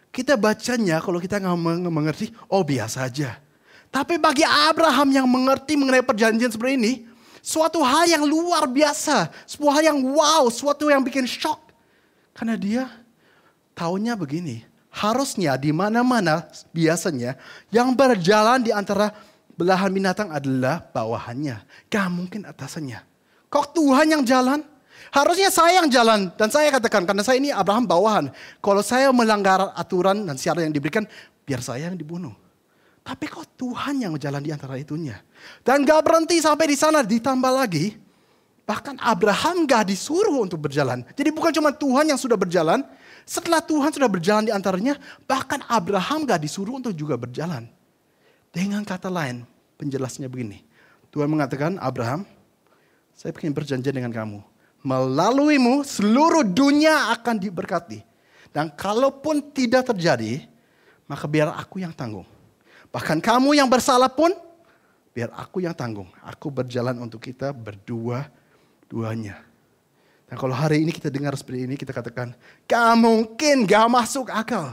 Kita 0.09 0.41
bacanya 0.41 0.97
kalau 1.05 1.21
kita 1.21 1.37
nggak 1.37 1.93
mengerti, 1.93 2.33
oh 2.49 2.65
biasa 2.65 3.13
aja. 3.13 3.37
Tapi 3.93 4.17
bagi 4.17 4.49
Abraham 4.49 5.13
yang 5.13 5.29
mengerti 5.29 5.77
mengenai 5.77 6.01
perjanjian 6.01 6.49
seperti 6.49 6.81
ini, 6.81 6.93
suatu 7.45 7.85
hal 7.85 8.09
yang 8.09 8.25
luar 8.25 8.65
biasa, 8.65 9.29
sebuah 9.45 9.73
hal 9.77 9.85
yang 9.93 10.01
wow, 10.01 10.49
suatu 10.49 10.89
yang 10.89 11.05
bikin 11.05 11.29
shock. 11.29 11.61
Karena 12.33 12.57
dia 12.57 12.89
Taunya 13.73 14.13
begini, 14.13 14.65
harusnya 14.93 15.57
di 15.57 15.73
mana-mana 15.73 16.45
biasanya 16.77 17.41
yang 17.73 17.97
berjalan 17.97 18.61
di 18.61 18.69
antara 18.69 19.17
belahan 19.57 19.89
binatang 19.89 20.29
adalah 20.29 20.85
bawahannya. 20.93 21.89
Gak 21.89 22.09
mungkin 22.13 22.45
atasannya. 22.45 23.01
Kok 23.49 23.77
Tuhan 23.77 24.13
yang 24.13 24.25
jalan? 24.25 24.65
Harusnya 25.13 25.53
saya 25.53 25.85
yang 25.85 25.89
jalan. 25.93 26.33
Dan 26.37 26.49
saya 26.49 26.73
katakan, 26.73 27.05
karena 27.05 27.21
saya 27.21 27.37
ini 27.37 27.53
Abraham 27.53 27.85
bawahan. 27.85 28.33
Kalau 28.65 28.81
saya 28.81 29.13
melanggar 29.13 29.73
aturan 29.77 30.25
dan 30.25 30.41
syarat 30.41 30.65
yang 30.65 30.73
diberikan, 30.73 31.05
biar 31.45 31.61
saya 31.61 31.93
yang 31.93 31.99
dibunuh. 32.01 32.33
Tapi 33.03 33.27
kok 33.27 33.59
Tuhan 33.59 33.99
yang 33.99 34.15
jalan 34.17 34.41
di 34.41 34.55
antara 34.55 34.79
itunya. 34.79 35.21
Dan 35.67 35.83
gak 35.83 36.01
berhenti 36.07 36.39
sampai 36.39 36.71
di 36.71 36.77
sana, 36.79 37.05
ditambah 37.05 37.53
lagi. 37.53 37.99
Bahkan 38.63 39.03
Abraham 39.03 39.67
gak 39.67 39.91
disuruh 39.91 40.39
untuk 40.39 40.65
berjalan. 40.65 41.03
Jadi 41.13 41.29
bukan 41.35 41.51
cuma 41.51 41.75
Tuhan 41.75 42.09
yang 42.09 42.17
sudah 42.17 42.39
berjalan, 42.39 42.87
setelah 43.23 43.63
Tuhan 43.63 43.95
sudah 43.95 44.11
berjalan 44.11 44.51
di 44.51 44.53
antaranya, 44.55 44.99
bahkan 45.25 45.63
Abraham 45.71 46.27
gak 46.27 46.43
disuruh 46.43 46.79
untuk 46.79 46.93
juga 46.95 47.15
berjalan. 47.15 47.71
Dengan 48.53 48.83
kata 48.85 49.09
lain, 49.09 49.47
penjelasnya 49.81 50.29
begini. 50.29 50.61
Tuhan 51.09 51.29
mengatakan, 51.31 51.81
Abraham, 51.81 52.27
saya 53.13 53.33
ingin 53.37 53.55
berjanji 53.55 53.89
dengan 53.93 54.11
kamu. 54.13 54.41
Melaluimu 54.83 55.87
seluruh 55.87 56.43
dunia 56.43 57.15
akan 57.15 57.39
diberkati. 57.39 58.03
Dan 58.53 58.69
kalaupun 58.75 59.41
tidak 59.55 59.95
terjadi, 59.95 60.45
maka 61.07 61.25
biar 61.31 61.55
aku 61.55 61.81
yang 61.81 61.95
tanggung. 61.95 62.27
Bahkan 62.93 63.25
kamu 63.25 63.57
yang 63.57 63.71
bersalah 63.71 64.13
pun, 64.13 64.35
biar 65.17 65.33
aku 65.33 65.65
yang 65.65 65.73
tanggung. 65.73 66.11
Aku 66.21 66.53
berjalan 66.53 66.99
untuk 67.01 67.25
kita 67.25 67.55
berdua-duanya. 67.57 69.52
Nah 70.33 70.41
kalau 70.41 70.57
hari 70.57 70.81
ini 70.81 70.97
kita 70.97 71.13
dengar 71.13 71.37
seperti 71.37 71.69
ini, 71.69 71.77
kita 71.77 71.93
katakan, 71.93 72.33
gak 72.65 72.93
mungkin, 72.97 73.69
gak 73.69 73.85
masuk 73.93 74.33
akal. 74.33 74.73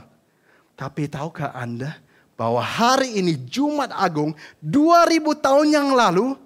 Tapi 0.80 1.12
tahukah 1.12 1.52
Anda 1.52 2.00
bahwa 2.40 2.64
hari 2.64 3.20
ini 3.20 3.36
Jumat 3.36 3.92
Agung 3.92 4.32
2000 4.64 5.20
tahun 5.44 5.68
yang 5.68 5.92
lalu, 5.92 6.40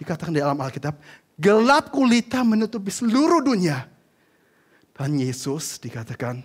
dikatakan 0.00 0.32
di 0.32 0.40
dalam 0.40 0.56
Alkitab, 0.56 0.96
gelap 1.36 1.92
kulita 1.92 2.40
menutupi 2.40 2.88
seluruh 2.88 3.44
dunia. 3.44 3.84
Dan 4.96 5.20
Yesus 5.20 5.76
dikatakan 5.76 6.40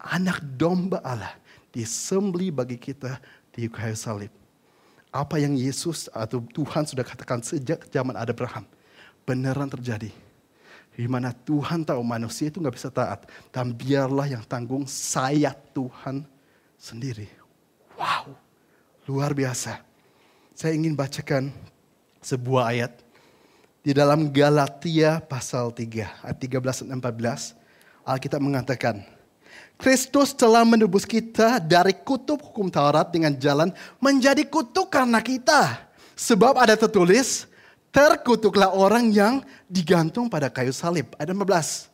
anak 0.00 0.40
domba 0.56 1.04
Allah 1.04 1.36
disembeli 1.68 2.48
bagi 2.48 2.80
kita 2.80 3.20
di 3.52 3.68
kayu 3.68 3.92
salib. 3.92 4.32
Apa 5.12 5.36
yang 5.36 5.52
Yesus 5.52 6.08
atau 6.16 6.40
Tuhan 6.48 6.88
sudah 6.88 7.04
katakan 7.04 7.44
sejak 7.44 7.84
zaman 7.92 8.16
Abraham 8.16 8.64
beneran 9.28 9.68
terjadi 9.68 10.08
di 10.98 11.06
mana 11.06 11.30
Tuhan 11.30 11.86
tahu 11.86 12.02
manusia 12.02 12.50
itu 12.50 12.58
nggak 12.58 12.74
bisa 12.74 12.90
taat. 12.90 13.30
Dan 13.54 13.70
biarlah 13.70 14.26
yang 14.26 14.42
tanggung 14.42 14.82
saya 14.90 15.54
Tuhan 15.54 16.26
sendiri. 16.74 17.30
Wow, 17.94 18.34
luar 19.06 19.30
biasa. 19.30 19.78
Saya 20.58 20.74
ingin 20.74 20.98
bacakan 20.98 21.54
sebuah 22.18 22.74
ayat 22.74 22.92
di 23.86 23.94
dalam 23.94 24.26
Galatia 24.34 25.22
pasal 25.22 25.70
3 25.70 26.26
ayat 26.26 26.38
13 26.42 26.90
dan 26.90 26.98
14. 26.98 27.54
Alkitab 28.02 28.42
mengatakan, 28.42 29.06
Kristus 29.78 30.34
telah 30.34 30.66
menebus 30.66 31.06
kita 31.06 31.62
dari 31.62 31.94
kutub 31.94 32.42
hukum 32.42 32.66
Taurat 32.66 33.06
dengan 33.14 33.30
jalan 33.38 33.70
menjadi 34.02 34.42
kutuk 34.42 34.90
karena 34.90 35.22
kita. 35.22 35.86
Sebab 36.18 36.58
ada 36.58 36.74
tertulis, 36.74 37.46
terkutuklah 37.90 38.72
orang 38.72 39.10
yang 39.10 39.44
digantung 39.66 40.28
pada 40.30 40.48
kayu 40.52 40.72
salib. 40.72 41.12
Ayat 41.16 41.32
15. 41.32 41.88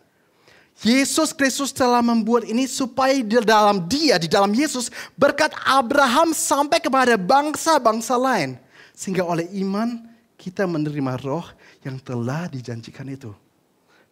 Yesus 0.82 1.30
Kristus 1.30 1.70
telah 1.70 2.02
membuat 2.02 2.50
ini 2.50 2.66
supaya 2.66 3.14
di 3.14 3.38
dalam 3.46 3.86
dia, 3.86 4.18
di 4.18 4.26
dalam 4.26 4.50
Yesus, 4.50 4.90
berkat 5.14 5.54
Abraham 5.62 6.34
sampai 6.34 6.82
kepada 6.82 7.14
bangsa-bangsa 7.14 8.18
lain. 8.18 8.58
Sehingga 8.90 9.22
oleh 9.22 9.46
iman 9.62 10.02
kita 10.34 10.66
menerima 10.66 11.14
roh 11.22 11.46
yang 11.86 11.94
telah 12.02 12.50
dijanjikan 12.50 13.06
itu. 13.06 13.30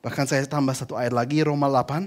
Bahkan 0.02 0.24
saya 0.26 0.46
tambah 0.46 0.74
satu 0.74 0.94
ayat 0.94 1.14
lagi, 1.14 1.42
Roma 1.42 1.66
8. 1.66 2.06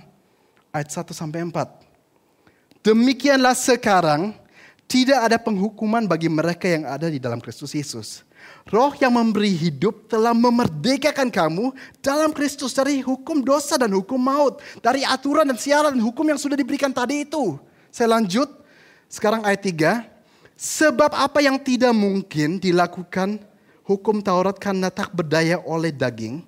ayat 0.75 0.91
1 0.91 1.15
sampai 1.15 1.39
4. 1.47 2.83
Demikianlah 2.83 3.55
sekarang 3.55 4.35
tidak 4.91 5.19
ada 5.23 5.37
penghukuman 5.39 6.03
bagi 6.03 6.27
mereka 6.27 6.67
yang 6.67 6.83
ada 6.83 7.07
di 7.07 7.15
dalam 7.15 7.39
Kristus 7.39 7.71
Yesus. 7.71 8.24
Roh 8.65 8.93
yang 8.97 9.13
memberi 9.13 9.53
hidup 9.53 10.09
telah 10.09 10.33
memerdekakan 10.33 11.29
kamu 11.29 11.69
dalam 12.01 12.33
Kristus 12.33 12.73
dari 12.73 13.01
hukum 13.05 13.45
dosa 13.45 13.77
dan 13.77 13.93
hukum 13.93 14.17
maut. 14.17 14.57
Dari 14.81 15.05
aturan 15.05 15.45
dan 15.45 15.57
siaran 15.57 15.93
hukum 16.01 16.25
yang 16.25 16.41
sudah 16.41 16.57
diberikan 16.57 16.89
tadi 16.89 17.25
itu. 17.27 17.61
Saya 17.93 18.17
lanjut. 18.17 18.49
Sekarang 19.05 19.45
ayat 19.45 19.61
3. 19.61 20.09
Sebab 20.57 21.13
apa 21.13 21.43
yang 21.45 21.61
tidak 21.61 21.93
mungkin 21.93 22.57
dilakukan 22.57 23.43
hukum 23.85 24.23
Taurat 24.23 24.57
karena 24.57 24.89
tak 24.89 25.13
berdaya 25.13 25.61
oleh 25.61 25.93
daging 25.93 26.41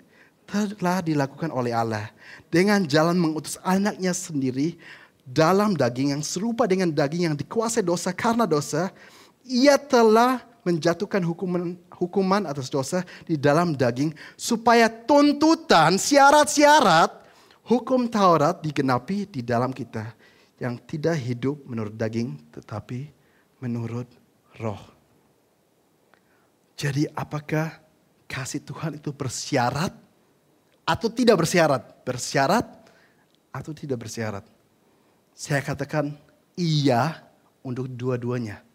telah 0.47 1.03
dilakukan 1.03 1.51
oleh 1.51 1.75
Allah 1.75 2.07
dengan 2.47 2.87
jalan 2.87 3.19
mengutus 3.19 3.59
anaknya 3.67 4.15
sendiri 4.15 4.79
dalam 5.27 5.75
daging 5.75 6.15
yang 6.15 6.23
serupa 6.23 6.63
dengan 6.63 6.87
daging 6.87 7.27
yang 7.27 7.35
dikuasai 7.35 7.83
dosa 7.83 8.15
karena 8.15 8.47
dosa, 8.47 8.95
ia 9.43 9.75
telah 9.75 10.46
menjatuhkan 10.67 11.23
hukuman 11.23 11.79
hukuman 11.95 12.43
atas 12.43 12.67
dosa 12.67 13.07
di 13.23 13.39
dalam 13.39 13.71
daging 13.71 14.11
supaya 14.35 14.91
tuntutan 14.91 15.95
syarat-syarat 15.95 17.23
hukum 17.63 18.11
Taurat 18.11 18.59
digenapi 18.59 19.23
di 19.23 19.39
dalam 19.39 19.71
kita 19.71 20.11
yang 20.59 20.75
tidak 20.83 21.15
hidup 21.23 21.63
menurut 21.63 21.95
daging 21.95 22.35
tetapi 22.51 23.07
menurut 23.63 24.11
roh. 24.59 24.83
Jadi 26.77 27.09
apakah 27.15 27.73
kasih 28.29 28.61
Tuhan 28.61 28.99
itu 28.99 29.09
bersyarat 29.09 29.95
atau 30.85 31.07
tidak 31.09 31.41
bersyarat? 31.41 31.83
Bersyarat 32.05 32.67
atau 33.49 33.71
tidak 33.73 34.05
bersyarat? 34.05 34.45
Saya 35.33 35.65
katakan 35.65 36.13
iya 36.53 37.25
untuk 37.65 37.89
dua-duanya. 37.89 38.66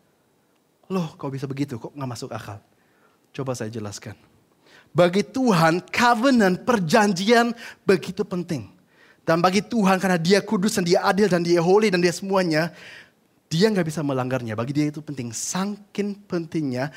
Loh 0.91 1.15
kok 1.15 1.31
bisa 1.31 1.47
begitu? 1.47 1.79
Kok 1.79 1.95
nggak 1.95 2.11
masuk 2.11 2.31
akal? 2.35 2.59
Coba 3.31 3.55
saya 3.55 3.71
jelaskan. 3.71 4.19
Bagi 4.93 5.25
Tuhan 5.25 5.81
covenant 5.89 6.63
perjanjian 6.67 7.57
begitu 7.87 8.23
penting. 8.27 8.69
Dan 9.23 9.39
bagi 9.39 9.63
Tuhan 9.63 10.03
karena 10.03 10.19
dia 10.19 10.43
kudus 10.43 10.77
dan 10.77 10.85
dia 10.85 11.01
adil 11.07 11.31
dan 11.31 11.41
dia 11.47 11.63
holy 11.63 11.89
dan 11.89 12.03
dia 12.03 12.13
semuanya. 12.13 12.75
Dia 13.49 13.71
nggak 13.71 13.87
bisa 13.89 14.05
melanggarnya. 14.05 14.59
Bagi 14.59 14.73
dia 14.75 14.87
itu 14.91 15.01
penting. 15.01 15.31
Sangkin 15.31 16.19
pentingnya 16.27 16.91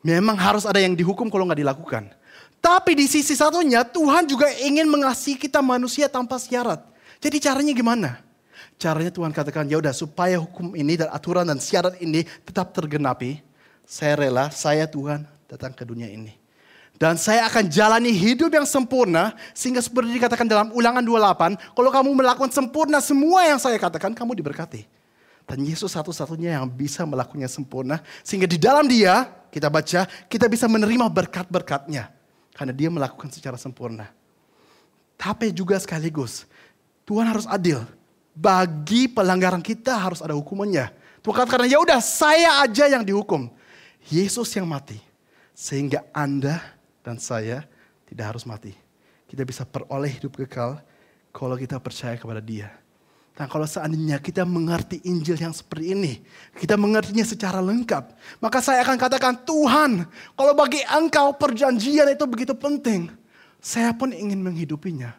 memang 0.00 0.38
harus 0.38 0.64
ada 0.64 0.78
yang 0.80 0.96
dihukum 0.96 1.28
kalau 1.28 1.44
nggak 1.44 1.60
dilakukan. 1.60 2.08
Tapi 2.62 2.94
di 2.94 3.10
sisi 3.10 3.34
satunya 3.34 3.82
Tuhan 3.82 4.30
juga 4.30 4.46
ingin 4.62 4.86
mengasihi 4.86 5.34
kita 5.34 5.58
manusia 5.58 6.06
tanpa 6.06 6.38
syarat. 6.38 6.78
Jadi 7.18 7.42
caranya 7.42 7.74
gimana? 7.74 8.22
Caranya 8.76 9.12
Tuhan 9.14 9.30
katakan 9.30 9.66
ya 9.70 9.78
udah 9.78 9.94
supaya 9.94 10.38
hukum 10.38 10.74
ini 10.74 10.98
dan 10.98 11.08
aturan 11.12 11.46
dan 11.46 11.58
syarat 11.62 11.98
ini 12.02 12.26
tetap 12.46 12.74
tergenapi. 12.74 13.42
Saya 13.86 14.16
rela, 14.16 14.48
saya 14.50 14.88
Tuhan 14.88 15.26
datang 15.50 15.74
ke 15.74 15.84
dunia 15.84 16.08
ini. 16.08 16.42
Dan 17.02 17.18
saya 17.18 17.50
akan 17.50 17.66
jalani 17.66 18.14
hidup 18.14 18.54
yang 18.54 18.62
sempurna. 18.62 19.34
Sehingga 19.50 19.82
seperti 19.82 20.14
dikatakan 20.14 20.46
dalam 20.46 20.70
ulangan 20.70 21.02
28. 21.02 21.58
Kalau 21.74 21.90
kamu 21.90 22.10
melakukan 22.14 22.54
sempurna 22.54 23.02
semua 23.02 23.42
yang 23.42 23.58
saya 23.58 23.74
katakan, 23.74 24.14
kamu 24.14 24.38
diberkati. 24.38 24.86
Dan 25.42 25.66
Yesus 25.66 25.90
satu-satunya 25.90 26.54
yang 26.54 26.70
bisa 26.70 27.02
melakukannya 27.02 27.50
sempurna. 27.50 27.98
Sehingga 28.22 28.46
di 28.46 28.54
dalam 28.54 28.86
dia, 28.86 29.26
kita 29.50 29.66
baca, 29.66 30.06
kita 30.30 30.46
bisa 30.46 30.70
menerima 30.70 31.10
berkat-berkatnya. 31.10 32.06
Karena 32.54 32.70
dia 32.70 32.86
melakukan 32.86 33.34
secara 33.34 33.58
sempurna. 33.58 34.06
Tapi 35.18 35.50
juga 35.50 35.78
sekaligus, 35.78 36.46
Tuhan 37.06 37.26
harus 37.26 37.46
adil. 37.46 37.82
Bagi 38.32 39.12
pelanggaran 39.12 39.60
kita 39.60 39.92
harus 39.96 40.24
ada 40.24 40.32
hukumannya. 40.32 40.88
Tuhan 41.20 41.46
katakan, 41.46 41.68
ya 41.68 41.78
udah 41.78 42.00
saya 42.00 42.64
aja 42.64 42.88
yang 42.88 43.04
dihukum. 43.04 43.52
Yesus 44.08 44.50
yang 44.56 44.66
mati. 44.66 44.98
Sehingga 45.52 46.02
Anda 46.10 46.58
dan 47.04 47.20
saya 47.20 47.68
tidak 48.08 48.34
harus 48.34 48.42
mati. 48.48 48.74
Kita 49.28 49.44
bisa 49.46 49.62
peroleh 49.62 50.18
hidup 50.18 50.36
kekal 50.40 50.80
kalau 51.30 51.56
kita 51.56 51.78
percaya 51.78 52.16
kepada 52.16 52.40
dia. 52.42 52.72
Dan 53.32 53.48
kalau 53.48 53.64
seandainya 53.64 54.20
kita 54.20 54.44
mengerti 54.44 55.00
Injil 55.08 55.40
yang 55.40 55.56
seperti 55.56 55.96
ini, 55.96 56.20
kita 56.52 56.76
mengertinya 56.76 57.24
secara 57.24 57.64
lengkap, 57.64 58.12
maka 58.44 58.60
saya 58.60 58.84
akan 58.84 59.00
katakan, 59.00 59.40
Tuhan, 59.40 60.04
kalau 60.36 60.52
bagi 60.52 60.84
engkau 60.84 61.32
perjanjian 61.40 62.12
itu 62.12 62.28
begitu 62.28 62.52
penting, 62.52 63.08
saya 63.56 63.96
pun 63.96 64.12
ingin 64.12 64.36
menghidupinya. 64.36 65.16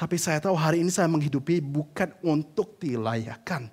Tapi 0.00 0.16
saya 0.16 0.40
tahu 0.40 0.56
hari 0.56 0.80
ini 0.80 0.88
saya 0.88 1.12
menghidupi 1.12 1.60
bukan 1.60 2.08
untuk 2.24 2.80
dilayakan. 2.80 3.68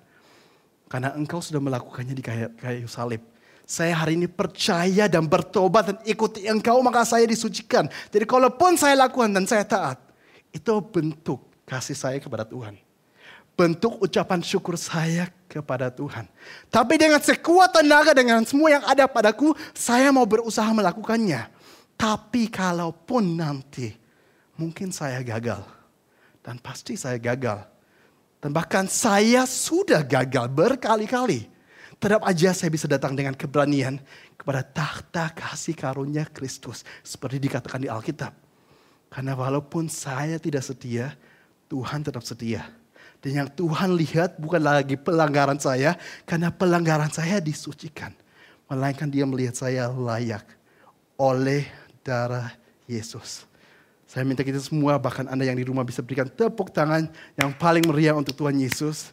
Karena 0.84 1.16
engkau 1.16 1.40
sudah 1.40 1.56
melakukannya 1.56 2.12
di 2.12 2.20
kayu 2.60 2.84
salib. 2.84 3.24
Saya 3.64 3.96
hari 3.96 4.20
ini 4.20 4.28
percaya 4.28 5.08
dan 5.08 5.24
bertobat 5.24 5.88
dan 5.88 5.96
ikuti 6.04 6.44
engkau 6.44 6.84
maka 6.84 7.08
saya 7.08 7.24
disucikan. 7.24 7.88
Jadi 8.12 8.28
kalaupun 8.28 8.76
saya 8.76 9.08
lakukan 9.08 9.32
dan 9.32 9.48
saya 9.48 9.64
taat. 9.64 9.96
Itu 10.52 10.84
bentuk 10.84 11.48
kasih 11.64 11.96
saya 11.96 12.20
kepada 12.20 12.44
Tuhan. 12.44 12.76
Bentuk 13.56 13.96
ucapan 13.96 14.44
syukur 14.44 14.76
saya 14.76 15.32
kepada 15.48 15.88
Tuhan. 15.88 16.28
Tapi 16.68 17.00
dengan 17.00 17.24
sekuat 17.24 17.72
tenaga 17.72 18.12
dengan 18.12 18.44
semua 18.44 18.68
yang 18.76 18.84
ada 18.84 19.08
padaku. 19.08 19.56
Saya 19.72 20.12
mau 20.12 20.28
berusaha 20.28 20.68
melakukannya. 20.76 21.48
Tapi 21.96 22.52
kalaupun 22.52 23.40
nanti 23.40 23.96
mungkin 24.60 24.92
saya 24.92 25.24
gagal. 25.24 25.77
Dan 26.42 26.62
pasti 26.62 26.94
saya 26.94 27.18
gagal. 27.20 27.64
Dan 28.38 28.54
bahkan 28.54 28.86
saya 28.86 29.44
sudah 29.44 30.06
gagal 30.06 30.46
berkali-kali 30.48 31.58
Tetap 31.98 32.22
aja 32.22 32.54
saya 32.54 32.70
bisa 32.70 32.86
datang 32.86 33.18
dengan 33.18 33.34
keberanian 33.34 33.98
kepada 34.38 34.62
tahta 34.62 35.34
kasih 35.34 35.74
karunia 35.74 36.30
Kristus. 36.30 36.86
Seperti 37.02 37.42
dikatakan 37.42 37.82
di 37.82 37.90
Alkitab. 37.90 38.30
Karena 39.10 39.34
walaupun 39.34 39.90
saya 39.90 40.38
tidak 40.38 40.62
setia, 40.62 41.18
Tuhan 41.66 42.06
tetap 42.06 42.22
setia. 42.22 42.70
Dan 43.18 43.42
yang 43.42 43.48
Tuhan 43.50 43.98
lihat 43.98 44.38
bukan 44.38 44.62
lagi 44.62 44.94
pelanggaran 44.94 45.58
saya, 45.58 45.98
karena 46.22 46.54
pelanggaran 46.54 47.10
saya 47.10 47.42
disucikan. 47.42 48.14
Melainkan 48.70 49.10
dia 49.10 49.26
melihat 49.26 49.58
saya 49.58 49.90
layak 49.90 50.46
oleh 51.18 51.66
darah 52.06 52.54
Yesus. 52.86 53.47
Saya 54.08 54.24
minta 54.24 54.40
kita 54.40 54.56
semua, 54.56 54.96
bahkan 54.96 55.28
Anda 55.28 55.44
yang 55.44 55.60
di 55.60 55.68
rumah 55.68 55.84
bisa 55.84 56.00
berikan 56.00 56.24
tepuk 56.32 56.72
tangan 56.72 57.12
yang 57.36 57.52
paling 57.52 57.84
meriah 57.84 58.16
untuk 58.16 58.32
Tuhan 58.32 58.56
Yesus. 58.56 59.12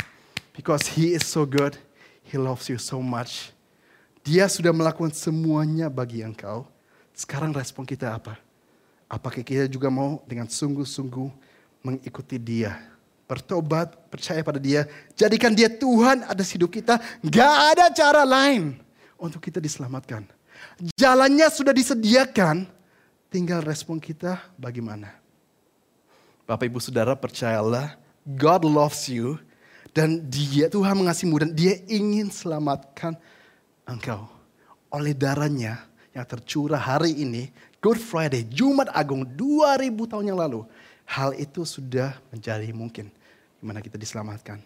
Because 0.55 0.87
He 0.87 1.11
is 1.11 1.27
so 1.27 1.43
good. 1.43 1.75
He 2.23 2.39
loves 2.39 2.71
you 2.71 2.79
so 2.79 3.03
much. 3.03 3.51
Dia 4.23 4.47
sudah 4.47 4.71
melakukan 4.71 5.11
semuanya 5.11 5.91
bagi 5.91 6.23
engkau. 6.23 6.63
Sekarang 7.11 7.51
respon 7.51 7.83
kita 7.83 8.15
apa? 8.15 8.39
Apakah 9.11 9.43
kita 9.43 9.67
juga 9.67 9.91
mau 9.91 10.23
dengan 10.23 10.47
sungguh-sungguh 10.47 11.27
mengikuti 11.83 12.39
dia? 12.39 12.79
Bertobat, 13.27 13.91
percaya 14.07 14.39
pada 14.47 14.63
dia. 14.63 14.87
Jadikan 15.11 15.51
dia 15.51 15.67
Tuhan 15.67 16.23
ada 16.23 16.39
hidup 16.39 16.71
kita. 16.71 17.03
Gak 17.19 17.55
ada 17.75 17.91
cara 17.91 18.23
lain 18.23 18.79
untuk 19.19 19.43
kita 19.43 19.59
diselamatkan. 19.59 20.23
Jalannya 20.95 21.51
sudah 21.51 21.75
disediakan. 21.75 22.74
Tinggal 23.29 23.65
respon 23.65 23.99
kita 23.99 24.39
bagaimana. 24.55 25.13
Bapak 26.45 26.69
ibu 26.69 26.77
saudara 26.77 27.17
percayalah. 27.17 27.97
God 28.25 28.65
loves 28.65 29.05
you 29.05 29.37
dan 29.95 30.19
dia, 30.27 30.67
Tuhan 30.67 30.97
mengasihimu 30.97 31.39
dan 31.39 31.51
dia 31.53 31.79
ingin 31.87 32.27
selamatkan 32.27 33.15
engkau. 33.87 34.27
Oleh 34.89 35.15
darahnya 35.15 35.85
yang 36.11 36.25
tercurah 36.27 36.79
hari 36.79 37.15
ini, 37.15 37.53
Good 37.79 38.01
Friday, 38.01 38.43
Jumat 38.43 38.89
Agung 38.91 39.23
2000 39.23 39.93
tahun 40.09 40.25
yang 40.33 40.39
lalu. 40.41 40.65
Hal 41.05 41.37
itu 41.37 41.61
sudah 41.63 42.17
menjadi 42.33 42.65
mungkin. 42.73 43.13
Gimana 43.61 43.79
kita 43.79 43.95
diselamatkan. 43.95 44.57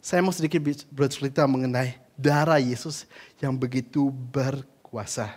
Saya 0.00 0.24
mau 0.24 0.32
sedikit 0.32 0.64
bercerita 0.88 1.44
mengenai 1.44 2.00
darah 2.16 2.56
Yesus 2.56 3.04
yang 3.38 3.52
begitu 3.52 4.08
berkuasa. 4.08 5.36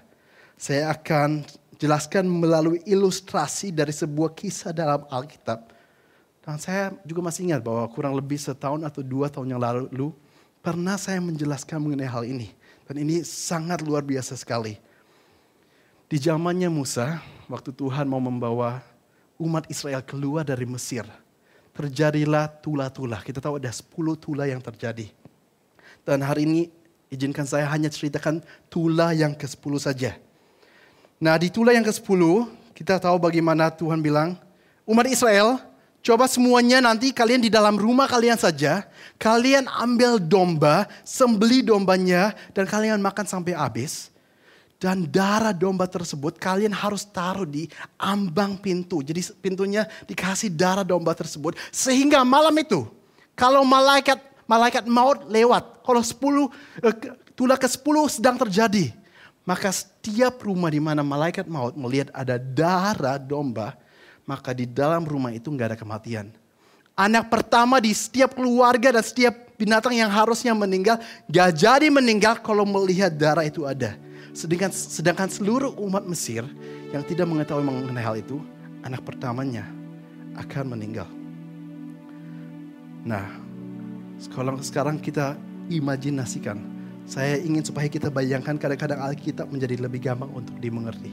Saya 0.55 0.95
akan 0.95 1.43
jelaskan 1.83 2.23
melalui 2.23 2.79
ilustrasi 2.87 3.75
dari 3.75 3.91
sebuah 3.91 4.31
kisah 4.31 4.71
dalam 4.71 5.03
Alkitab 5.11 5.73
dan 6.43 6.59
saya 6.59 6.91
juga 7.07 7.23
masih 7.23 7.47
ingat 7.47 7.63
bahwa 7.63 7.87
kurang 7.87 8.19
lebih 8.19 8.35
setahun 8.35 8.83
atau 8.83 8.99
dua 8.99 9.31
tahun 9.31 9.55
yang 9.55 9.63
lalu 9.63 10.11
pernah 10.59 10.99
saya 10.99 11.23
menjelaskan 11.23 11.79
mengenai 11.79 12.11
hal 12.11 12.27
ini. 12.27 12.51
Dan 12.83 12.99
ini 12.99 13.23
sangat 13.23 13.79
luar 13.79 14.03
biasa 14.03 14.35
sekali. 14.35 14.75
Di 16.11 16.19
zamannya 16.19 16.67
Musa, 16.67 17.23
waktu 17.47 17.71
Tuhan 17.71 18.11
mau 18.11 18.19
membawa 18.19 18.83
umat 19.39 19.63
Israel 19.71 20.03
keluar 20.03 20.43
dari 20.43 20.67
Mesir, 20.67 21.07
terjadilah 21.71 22.51
tula-tula. 22.59 23.23
Kita 23.23 23.39
tahu 23.39 23.55
ada 23.63 23.71
10 23.71 23.87
tula 24.19 24.43
yang 24.43 24.59
terjadi. 24.59 25.07
Dan 26.03 26.27
hari 26.27 26.43
ini 26.43 26.61
izinkan 27.07 27.47
saya 27.47 27.71
hanya 27.71 27.87
ceritakan 27.87 28.43
tula 28.67 29.15
yang 29.15 29.31
ke-10 29.31 29.73
saja. 29.79 30.19
Nah 31.23 31.39
di 31.39 31.47
tula 31.47 31.71
yang 31.71 31.87
ke-10, 31.87 32.19
kita 32.75 32.99
tahu 32.99 33.15
bagaimana 33.15 33.71
Tuhan 33.71 34.03
bilang, 34.03 34.35
umat 34.83 35.07
Israel 35.07 35.55
Coba 36.03 36.27
semuanya 36.27 36.83
nanti 36.83 37.15
kalian 37.15 37.39
di 37.39 37.47
dalam 37.47 37.79
rumah 37.79 38.11
kalian 38.11 38.35
saja, 38.35 38.83
kalian 39.15 39.71
ambil 39.71 40.19
domba, 40.19 40.83
sembeli 41.07 41.63
dombanya, 41.63 42.35
dan 42.51 42.67
kalian 42.67 42.99
makan 42.99 43.23
sampai 43.23 43.55
habis. 43.55 44.11
Dan 44.75 45.07
darah 45.07 45.55
domba 45.55 45.87
tersebut 45.87 46.35
kalian 46.35 46.75
harus 46.75 47.07
taruh 47.07 47.47
di 47.47 47.71
ambang 47.95 48.59
pintu. 48.59 48.99
Jadi 48.99 49.31
pintunya 49.39 49.87
dikasih 50.03 50.51
darah 50.51 50.83
domba 50.83 51.15
tersebut. 51.15 51.55
Sehingga 51.71 52.19
malam 52.27 52.51
itu, 52.59 52.83
kalau 53.31 53.63
malaikat 53.63 54.19
malaikat 54.43 54.83
maut 54.83 55.23
lewat, 55.31 55.87
kalau 55.87 56.03
10 56.03 56.51
eh, 56.83 56.95
tulah 57.31 57.55
ke 57.55 57.71
10 57.71 58.11
sedang 58.11 58.35
terjadi, 58.35 58.91
maka 59.43 59.69
setiap 59.71 60.39
rumah 60.43 60.71
di 60.71 60.79
mana 60.79 61.03
malaikat 61.03 61.47
maut 61.47 61.75
melihat 61.75 62.11
ada 62.15 62.39
darah 62.39 63.19
domba, 63.19 63.75
maka 64.23 64.55
di 64.55 64.63
dalam 64.63 65.03
rumah 65.03 65.35
itu 65.35 65.51
nggak 65.51 65.75
ada 65.75 65.77
kematian. 65.79 66.31
Anak 66.93 67.33
pertama 67.33 67.81
di 67.81 67.89
setiap 67.89 68.37
keluarga 68.37 68.93
dan 68.93 69.01
setiap 69.01 69.57
binatang 69.57 69.97
yang 69.97 70.13
harusnya 70.13 70.53
meninggal, 70.53 71.01
gak 71.25 71.51
jadi 71.57 71.89
meninggal 71.89 72.37
kalau 72.37 72.69
melihat 72.69 73.09
darah 73.09 73.41
itu 73.41 73.65
ada. 73.65 73.97
Sedangkan, 74.29 74.69
sedangkan 74.69 75.29
seluruh 75.29 75.73
umat 75.89 76.05
Mesir 76.05 76.45
yang 76.93 77.01
tidak 77.01 77.25
mengetahui 77.25 77.65
mengenai 77.65 78.05
hal 78.05 78.13
itu, 78.21 78.37
anak 78.85 79.01
pertamanya 79.01 79.65
akan 80.37 80.77
meninggal. 80.77 81.09
Nah, 83.05 83.25
sekarang, 84.21 84.57
sekarang 84.61 84.97
kita 85.01 85.33
imajinasikan. 85.69 86.72
Saya 87.03 87.35
ingin 87.35 87.63
supaya 87.67 87.91
kita 87.91 88.07
bayangkan 88.07 88.55
kadang-kadang 88.55 89.03
Alkitab 89.03 89.51
menjadi 89.51 89.75
lebih 89.75 89.99
gampang 90.07 90.31
untuk 90.31 90.55
dimengerti. 90.63 91.11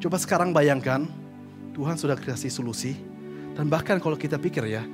Coba 0.00 0.16
sekarang 0.16 0.56
bayangkan 0.56 1.04
Tuhan 1.76 2.00
sudah 2.00 2.16
kasih 2.16 2.48
solusi. 2.48 2.96
Dan 3.56 3.68
bahkan 3.68 4.00
kalau 4.00 4.16
kita 4.16 4.36
pikir 4.40 4.64
ya, 4.68 4.84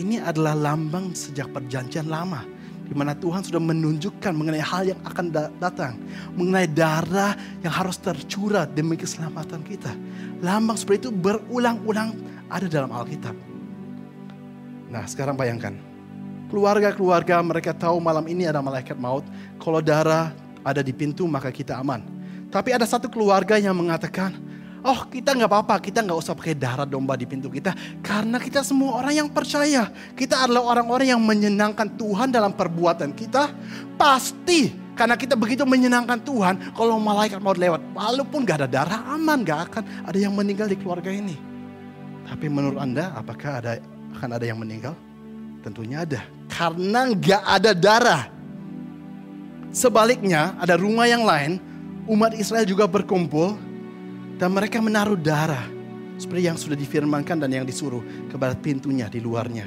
ini 0.00 0.20
adalah 0.20 0.56
lambang 0.56 1.12
sejak 1.12 1.52
perjanjian 1.52 2.08
lama. 2.08 2.44
Di 2.90 2.96
mana 2.96 3.14
Tuhan 3.14 3.44
sudah 3.44 3.62
menunjukkan 3.62 4.32
mengenai 4.34 4.64
hal 4.64 4.82
yang 4.96 5.00
akan 5.04 5.30
datang. 5.60 6.00
Mengenai 6.34 6.66
darah 6.66 7.36
yang 7.60 7.70
harus 7.70 8.00
tercurah 8.00 8.64
demi 8.64 8.96
keselamatan 8.96 9.60
kita. 9.62 9.92
Lambang 10.40 10.80
seperti 10.80 11.06
itu 11.06 11.10
berulang-ulang 11.12 12.16
ada 12.48 12.66
dalam 12.66 12.90
Alkitab. 12.90 13.36
Nah 14.90 15.04
sekarang 15.06 15.36
bayangkan. 15.36 15.89
Keluarga-keluarga 16.50 17.38
mereka 17.46 17.70
tahu 17.70 18.02
malam 18.02 18.26
ini 18.26 18.44
ada 18.44 18.58
malaikat 18.58 18.98
maut. 18.98 19.22
Kalau 19.62 19.78
darah 19.78 20.34
ada 20.66 20.82
di 20.82 20.90
pintu 20.90 21.24
maka 21.30 21.54
kita 21.54 21.78
aman. 21.78 22.02
Tapi 22.50 22.74
ada 22.74 22.82
satu 22.82 23.06
keluarga 23.06 23.54
yang 23.54 23.78
mengatakan, 23.78 24.34
Oh 24.80 25.04
kita 25.12 25.36
nggak 25.36 25.50
apa-apa, 25.52 25.76
kita 25.76 26.00
nggak 26.00 26.16
usah 26.16 26.32
pakai 26.32 26.56
darah 26.56 26.88
domba 26.88 27.12
di 27.12 27.28
pintu 27.28 27.52
kita. 27.52 27.76
Karena 28.00 28.40
kita 28.40 28.64
semua 28.64 28.96
orang 28.96 29.12
yang 29.12 29.28
percaya. 29.28 29.92
Kita 30.16 30.48
adalah 30.48 30.72
orang-orang 30.72 31.12
yang 31.12 31.20
menyenangkan 31.20 32.00
Tuhan 32.00 32.32
dalam 32.32 32.56
perbuatan 32.56 33.12
kita. 33.12 33.52
Pasti 34.00 34.72
karena 34.96 35.20
kita 35.20 35.36
begitu 35.36 35.68
menyenangkan 35.68 36.16
Tuhan. 36.24 36.72
Kalau 36.72 36.96
malaikat 36.96 37.44
mau 37.44 37.52
lewat, 37.52 37.92
walaupun 37.92 38.40
gak 38.48 38.64
ada 38.64 38.68
darah 38.68 39.00
aman, 39.12 39.44
gak 39.44 39.60
akan 39.68 39.84
ada 40.08 40.16
yang 40.16 40.32
meninggal 40.32 40.64
di 40.64 40.80
keluarga 40.80 41.12
ini. 41.12 41.36
Tapi 42.24 42.48
menurut 42.48 42.80
Anda 42.80 43.12
apakah 43.12 43.60
ada 43.60 43.72
akan 44.16 44.30
ada 44.32 44.44
yang 44.48 44.56
meninggal? 44.56 44.96
Tentunya 45.60 46.08
ada. 46.08 46.24
Karena 46.60 47.08
gak 47.16 47.42
ada 47.48 47.72
darah. 47.72 48.22
Sebaliknya 49.72 50.52
ada 50.60 50.76
rumah 50.76 51.08
yang 51.08 51.24
lain, 51.24 51.56
umat 52.04 52.36
Israel 52.36 52.68
juga 52.68 52.84
berkumpul 52.84 53.56
dan 54.36 54.52
mereka 54.52 54.76
menaruh 54.76 55.16
darah 55.16 55.64
seperti 56.20 56.52
yang 56.52 56.60
sudah 56.60 56.76
difirmankan 56.76 57.40
dan 57.40 57.48
yang 57.48 57.64
disuruh 57.64 58.04
kepada 58.28 58.52
pintunya 58.52 59.08
di 59.08 59.24
luarnya. 59.24 59.64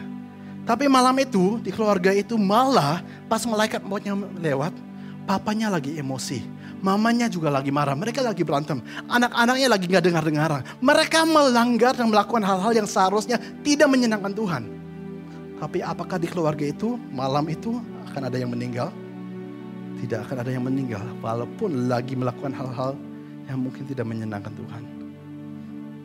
Tapi 0.69 0.85
malam 0.85 1.17
itu 1.17 1.57
di 1.65 1.73
keluarga 1.73 2.13
itu 2.13 2.37
malah 2.37 3.01
pas 3.25 3.41
malaikat 3.41 3.81
mautnya 3.81 4.13
lewat, 4.37 4.77
papanya 5.25 5.73
lagi 5.73 5.97
emosi. 5.97 6.45
Mamanya 6.77 7.25
juga 7.25 7.49
lagi 7.49 7.73
marah, 7.73 7.97
mereka 7.97 8.21
lagi 8.21 8.45
berantem. 8.45 8.85
Anak-anaknya 9.09 9.65
lagi 9.65 9.89
gak 9.89 10.03
dengar-dengaran. 10.05 10.61
Mereka 10.77 11.25
melanggar 11.25 11.97
dan 11.97 12.13
melakukan 12.13 12.45
hal-hal 12.45 12.69
yang 12.69 12.85
seharusnya 12.85 13.41
tidak 13.65 13.89
menyenangkan 13.89 14.29
Tuhan. 14.29 14.82
Tapi 15.63 15.79
apakah 15.79 16.19
di 16.19 16.27
keluarga 16.27 16.67
itu 16.67 16.99
malam 17.15 17.47
itu 17.47 17.79
akan 18.11 18.27
ada 18.27 18.35
yang 18.35 18.51
meninggal? 18.51 18.91
Tidak 20.03 20.19
akan 20.27 20.43
ada 20.43 20.51
yang 20.51 20.67
meninggal 20.67 20.99
walaupun 21.23 21.87
lagi 21.87 22.19
melakukan 22.19 22.51
hal-hal 22.51 22.99
yang 23.47 23.63
mungkin 23.63 23.87
tidak 23.87 24.03
menyenangkan 24.03 24.51
Tuhan. 24.59 24.83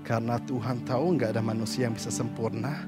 Karena 0.06 0.38
Tuhan 0.46 0.86
tahu 0.86 1.18
nggak 1.18 1.34
ada 1.34 1.42
manusia 1.42 1.90
yang 1.90 1.98
bisa 1.98 2.06
sempurna. 2.06 2.86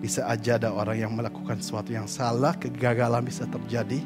Bisa 0.00 0.24
aja 0.24 0.56
ada 0.56 0.72
orang 0.72 1.04
yang 1.04 1.12
melakukan 1.12 1.60
sesuatu 1.60 1.92
yang 1.92 2.08
salah, 2.08 2.56
kegagalan 2.56 3.20
bisa 3.20 3.44
terjadi. 3.44 4.00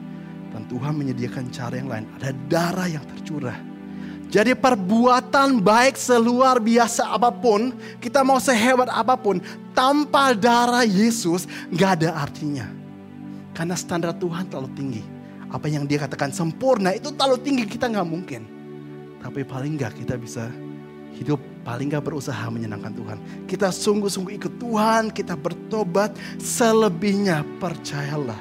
Dan 0.50 0.66
Tuhan 0.66 0.98
menyediakan 0.98 1.46
cara 1.54 1.78
yang 1.78 1.86
lain. 1.86 2.10
Ada 2.18 2.34
darah 2.50 2.90
yang 2.90 3.06
tercurah. 3.06 3.54
Jadi 4.28 4.52
perbuatan 4.52 5.62
baik 5.62 5.96
seluar 5.96 6.60
biasa 6.60 7.16
apa 7.16 7.32
pun, 7.32 7.72
kita 7.96 8.20
mau 8.20 8.36
sehebat 8.36 8.92
apa 8.92 9.16
pun, 9.16 9.40
tanpa 9.78 10.34
darah 10.34 10.82
Yesus 10.82 11.46
nggak 11.70 12.02
ada 12.02 12.18
artinya. 12.18 12.66
Karena 13.54 13.78
standar 13.78 14.10
Tuhan 14.18 14.50
terlalu 14.50 14.70
tinggi. 14.74 15.02
Apa 15.54 15.70
yang 15.70 15.86
dia 15.86 16.02
katakan 16.02 16.34
sempurna 16.34 16.90
itu 16.90 17.14
terlalu 17.14 17.38
tinggi, 17.38 17.64
kita 17.70 17.86
nggak 17.86 18.08
mungkin. 18.10 18.42
Tapi 19.22 19.46
paling 19.46 19.78
enggak 19.78 19.94
kita 19.94 20.18
bisa 20.18 20.50
hidup 21.14 21.38
paling 21.62 21.94
enggak 21.94 22.10
berusaha 22.10 22.42
menyenangkan 22.50 22.90
Tuhan. 22.90 23.18
Kita 23.46 23.70
sungguh-sungguh 23.70 24.34
ikut 24.42 24.54
Tuhan, 24.58 25.14
kita 25.14 25.38
bertobat. 25.38 26.18
Selebihnya 26.42 27.46
percayalah 27.62 28.38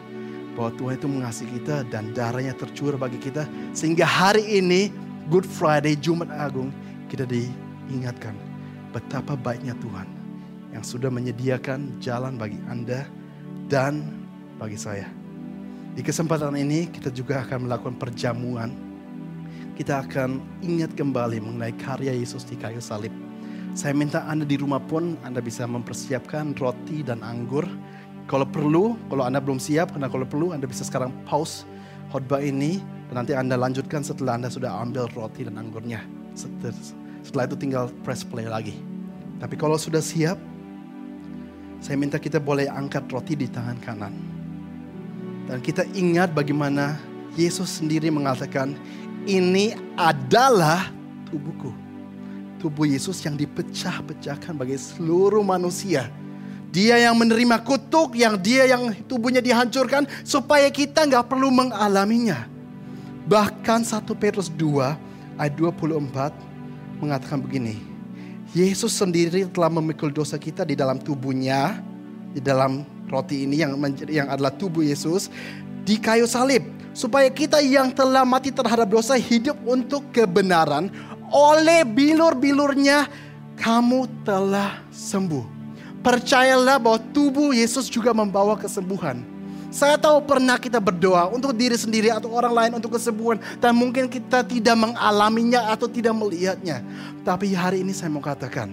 bahwa 0.58 0.73
Tuhan 0.73 0.93
itu 0.97 1.08
mengasihi 1.08 1.50
kita 1.62 1.86
dan 1.88 2.17
darahnya 2.17 2.58
tercurah 2.58 2.97
bagi 2.97 3.21
kita. 3.21 3.45
Sehingga 3.78 4.10
hari 4.10 4.58
ini 4.58 4.89
Good 5.30 5.45
Friday, 5.45 5.97
Jumat 5.97 6.34
Agung, 6.34 6.73
kita 7.10 7.26
diingatkan 7.30 8.34
betapa 8.91 9.34
baiknya 9.34 9.73
Tuhan 9.80 10.17
yang 10.78 10.86
sudah 10.86 11.10
menyediakan 11.10 11.98
jalan 11.98 12.38
bagi 12.38 12.62
Anda 12.70 13.10
dan 13.66 14.06
bagi 14.62 14.78
saya. 14.78 15.10
Di 15.98 16.06
kesempatan 16.06 16.54
ini 16.54 16.86
kita 16.94 17.10
juga 17.10 17.42
akan 17.42 17.66
melakukan 17.66 17.98
perjamuan 17.98 18.88
kita 19.78 20.02
akan 20.02 20.42
ingat 20.66 20.98
kembali 20.98 21.38
mengenai 21.38 21.70
karya 21.78 22.10
Yesus 22.10 22.42
di 22.42 22.58
kayu 22.58 22.82
salib. 22.82 23.13
Saya 23.78 23.94
minta 23.94 24.26
Anda 24.26 24.42
di 24.42 24.58
rumah 24.58 24.82
pun 24.82 25.22
Anda 25.22 25.38
bisa 25.38 25.70
mempersiapkan 25.70 26.58
roti 26.58 27.06
dan 27.06 27.22
anggur. 27.22 27.62
Kalau 28.26 28.50
perlu, 28.50 28.98
kalau 29.06 29.30
Anda 29.30 29.38
belum 29.38 29.62
siap, 29.62 29.94
karena 29.94 30.10
kalau 30.10 30.26
perlu 30.26 30.50
Anda 30.50 30.66
bisa 30.66 30.82
sekarang 30.82 31.13
pause 31.30 31.62
khotbah 32.10 32.42
ini 32.42 32.82
dan 33.13 33.22
nanti 33.22 33.38
Anda 33.38 33.54
lanjutkan 33.54 34.02
setelah 34.02 34.42
Anda 34.42 34.50
sudah 34.50 34.82
ambil 34.82 35.06
roti 35.13 35.46
dan 35.46 35.62
anggurnya. 35.62 36.02
Setelah 37.22 37.46
itu 37.46 37.54
tinggal 37.54 37.94
press 38.02 38.26
play 38.26 38.50
lagi. 38.50 38.82
Tapi 39.38 39.54
kalau 39.62 39.78
sudah 39.78 40.02
siap, 40.02 40.42
saya 41.80 41.96
minta 41.96 42.18
kita 42.18 42.42
boleh 42.42 42.68
angkat 42.68 43.06
roti 43.10 43.38
di 43.38 43.48
tangan 43.48 43.78
kanan. 43.80 44.13
Dan 45.48 45.63
kita 45.63 45.88
ingat 45.96 46.36
bagaimana 46.36 47.00
Yesus 47.40 47.80
sendiri 47.80 48.12
mengatakan, 48.12 48.76
ini 49.24 49.72
adalah 49.96 50.92
tubuhku. 51.32 51.72
Tubuh 52.58 52.90
Yesus 52.90 53.22
yang 53.24 53.38
dipecah-pecahkan 53.40 54.58
bagi 54.58 54.76
seluruh 54.76 55.46
manusia. 55.46 56.10
Dia 56.74 57.00
yang 57.00 57.16
menerima 57.16 57.63
kutuk, 57.63 58.20
yang 58.20 58.36
dia 58.36 58.68
yang 58.68 58.92
tubuhnya 59.08 59.40
dihancurkan 59.40 60.04
supaya 60.28 60.68
kita 60.68 61.08
nggak 61.08 61.32
perlu 61.32 61.48
mengalaminya. 61.48 62.50
Bahkan 63.24 63.88
1 63.88 64.04
Petrus 64.20 64.52
2 64.52 65.40
ayat 65.40 65.54
24 65.56 66.34
mengatakan 67.00 67.40
begini. 67.40 67.87
Yesus 68.58 68.98
sendiri 68.98 69.46
telah 69.54 69.70
memikul 69.70 70.10
dosa 70.10 70.41
kita 70.41 70.65
di 70.65 70.74
dalam 70.74 70.98
tubuhnya, 70.98 71.78
di 72.34 72.41
dalam 72.41 72.82
roti 73.06 73.46
ini 73.46 73.62
yang 73.62 73.78
yang 74.10 74.34
adalah 74.34 74.50
tubuh 74.50 74.82
Yesus 74.82 75.30
di 75.86 76.02
kayu 76.02 76.26
salib 76.26 76.65
supaya 76.98 77.30
kita 77.30 77.62
yang 77.62 77.93
telah 77.93 78.26
mati 78.26 78.50
terhadap 78.50 78.89
dosa 78.89 79.13
hidup 79.13 79.54
untuk 79.62 80.02
kebenaran 80.10 80.89
oleh 81.30 81.86
bilur-bilurnya 81.86 83.06
kamu 83.62 84.10
telah 84.26 84.82
sembuh. 84.89 85.46
Percayalah 86.02 86.82
bahwa 86.82 86.98
tubuh 87.13 87.54
Yesus 87.54 87.86
juga 87.86 88.10
membawa 88.10 88.58
kesembuhan. 88.58 89.37
Saya 89.68 90.00
tahu 90.00 90.24
pernah 90.24 90.56
kita 90.56 90.80
berdoa 90.80 91.28
untuk 91.28 91.52
diri 91.52 91.76
sendiri 91.76 92.08
atau 92.08 92.32
orang 92.32 92.56
lain 92.56 92.72
untuk 92.80 92.96
kesembuhan 92.96 93.36
dan 93.60 93.76
mungkin 93.76 94.08
kita 94.08 94.42
tidak 94.48 94.76
mengalaminya 94.80 95.76
atau 95.76 95.92
tidak 95.92 96.16
melihatnya. 96.16 96.80
Tapi 97.28 97.52
hari 97.52 97.84
ini 97.84 97.92
saya 97.92 98.08
mau 98.08 98.24
katakan, 98.24 98.72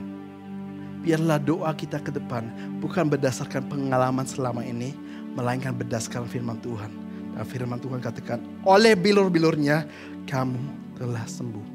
biarlah 1.02 1.42
doa 1.42 1.74
kita 1.74 1.98
ke 1.98 2.14
depan 2.14 2.46
bukan 2.78 3.10
berdasarkan 3.10 3.66
pengalaman 3.66 4.22
selama 4.22 4.62
ini, 4.62 4.94
melainkan 5.34 5.74
berdasarkan 5.74 6.30
firman 6.30 6.62
Tuhan 6.62 7.04
firman 7.42 7.82
Tuhan 7.82 7.98
katakan, 7.98 8.38
oleh 8.62 8.94
bilur-bilurnya 8.94 9.90
kamu 10.30 10.62
telah 10.94 11.26
sembuh. 11.26 11.66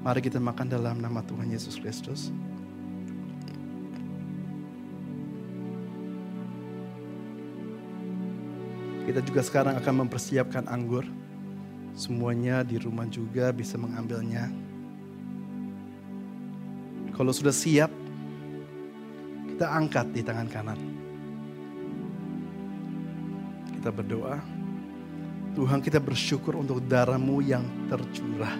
Mari 0.00 0.24
kita 0.24 0.40
makan 0.40 0.72
dalam 0.72 0.96
nama 1.04 1.20
Tuhan 1.20 1.52
Yesus 1.52 1.76
Kristus. 1.76 2.32
Kita 9.02 9.18
juga 9.18 9.42
sekarang 9.42 9.74
akan 9.82 10.06
mempersiapkan 10.06 10.70
anggur. 10.70 11.02
Semuanya 11.92 12.62
di 12.62 12.78
rumah 12.78 13.04
juga 13.10 13.50
bisa 13.50 13.74
mengambilnya. 13.74 14.48
Kalau 17.12 17.34
sudah 17.34 17.52
siap, 17.52 17.90
kita 19.52 19.66
angkat 19.68 20.06
di 20.14 20.22
tangan 20.24 20.48
kanan. 20.48 20.80
Kita 23.76 23.90
berdoa. 23.90 24.38
Tuhan 25.52 25.84
kita 25.84 26.00
bersyukur 26.00 26.56
untuk 26.56 26.80
darahmu 26.86 27.44
yang 27.44 27.66
tercurah. 27.90 28.56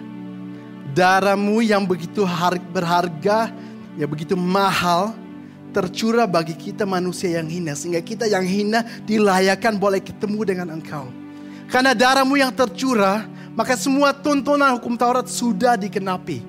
Darahmu 0.93 1.63
yang 1.65 1.87
begitu 1.89 2.21
berharga, 2.69 3.49
yang 3.97 4.09
begitu 4.11 4.37
mahal, 4.37 5.17
tercurah 5.73 6.29
bagi 6.29 6.53
kita 6.53 6.85
manusia 6.85 7.41
yang 7.41 7.49
hina. 7.49 7.73
Sehingga 7.73 7.99
kita 8.05 8.29
yang 8.29 8.45
hina 8.45 8.85
dilayakan 9.03 9.81
boleh 9.81 9.99
ketemu 9.99 10.39
dengan 10.45 10.67
engkau. 10.77 11.09
Karena 11.67 11.97
darahmu 11.97 12.37
yang 12.37 12.53
tercurah, 12.53 13.25
maka 13.57 13.73
semua 13.73 14.13
tuntunan 14.13 14.77
hukum 14.77 14.93
Taurat 14.93 15.25
sudah 15.25 15.73
dikenapi. 15.73 16.45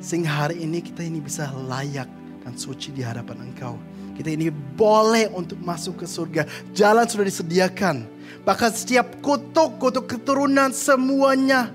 Sehingga 0.00 0.48
hari 0.48 0.64
ini 0.64 0.80
kita 0.80 1.04
ini 1.04 1.20
bisa 1.20 1.52
layak 1.52 2.08
dan 2.42 2.56
suci 2.56 2.90
di 2.90 3.04
hadapan 3.04 3.52
engkau. 3.52 3.76
Kita 4.12 4.28
ini 4.28 4.52
boleh 4.52 5.32
untuk 5.32 5.56
masuk 5.62 6.04
ke 6.04 6.06
surga. 6.08 6.44
Jalan 6.76 7.08
sudah 7.08 7.24
disediakan. 7.24 8.04
Bahkan 8.44 8.70
setiap 8.74 9.08
kutuk, 9.24 9.80
kutuk 9.80 10.04
keturunan 10.10 10.74
semuanya. 10.74 11.72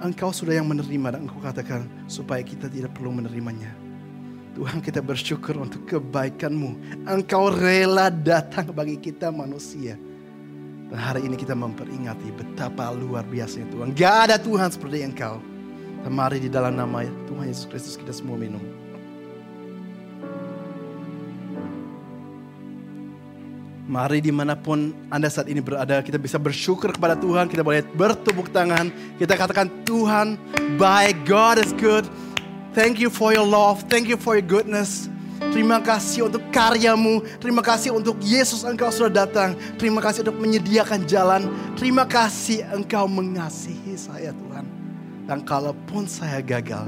Engkau 0.00 0.32
sudah 0.32 0.56
yang 0.56 0.68
menerima 0.68 1.16
dan 1.16 1.28
engkau 1.28 1.40
katakan 1.40 1.84
supaya 2.08 2.40
kita 2.44 2.68
tidak 2.68 2.92
perlu 2.96 3.12
menerimanya. 3.16 3.79
Tuhan 4.60 4.84
kita 4.84 5.00
bersyukur 5.00 5.56
untuk 5.56 5.88
kebaikanmu. 5.88 7.00
Engkau 7.08 7.48
rela 7.48 8.12
datang 8.12 8.68
bagi 8.76 9.00
kita 9.00 9.32
manusia. 9.32 9.96
Dan 10.92 11.00
hari 11.00 11.24
ini 11.24 11.32
kita 11.32 11.56
memperingati 11.56 12.28
betapa 12.28 12.92
luar 12.92 13.24
biasanya 13.24 13.72
Tuhan. 13.72 13.96
Gak 13.96 14.16
ada 14.28 14.36
Tuhan 14.36 14.68
seperti 14.68 15.00
engkau. 15.00 15.40
Dan 16.04 16.12
mari 16.12 16.44
di 16.44 16.52
dalam 16.52 16.76
nama 16.76 17.08
Tuhan 17.24 17.48
Yesus 17.48 17.64
Kristus 17.72 17.96
kita 17.96 18.12
semua 18.12 18.36
minum. 18.36 18.60
Mari 23.88 24.20
di 24.20 24.28
mana 24.28 24.60
pun 24.60 24.92
Anda 25.08 25.32
saat 25.32 25.48
ini 25.48 25.64
berada, 25.64 26.04
kita 26.04 26.20
bisa 26.20 26.36
bersyukur 26.36 26.92
kepada 26.92 27.16
Tuhan. 27.16 27.48
Kita 27.48 27.64
boleh 27.64 27.80
bertepuk 27.96 28.52
tangan. 28.52 28.92
Kita 29.16 29.40
katakan 29.40 29.72
Tuhan 29.88 30.36
baik, 30.76 31.24
God 31.24 31.56
is 31.64 31.72
good. 31.80 32.04
Thank 32.70 33.02
you 33.02 33.10
for 33.10 33.34
your 33.34 33.46
love. 33.46 33.82
Thank 33.90 34.06
you 34.06 34.14
for 34.14 34.38
your 34.38 34.46
goodness. 34.46 35.10
Terima 35.50 35.82
kasih 35.82 36.30
untuk 36.30 36.46
karyamu. 36.54 37.18
Terima 37.42 37.66
kasih 37.66 37.90
untuk 37.90 38.14
Yesus 38.22 38.62
engkau 38.62 38.94
sudah 38.94 39.26
datang. 39.26 39.58
Terima 39.74 39.98
kasih 39.98 40.22
untuk 40.22 40.38
menyediakan 40.38 41.02
jalan. 41.10 41.50
Terima 41.74 42.06
kasih 42.06 42.62
engkau 42.70 43.10
mengasihi 43.10 43.98
saya 43.98 44.30
Tuhan. 44.30 44.62
Dan 45.26 45.42
kalaupun 45.42 46.06
saya 46.06 46.38
gagal, 46.38 46.86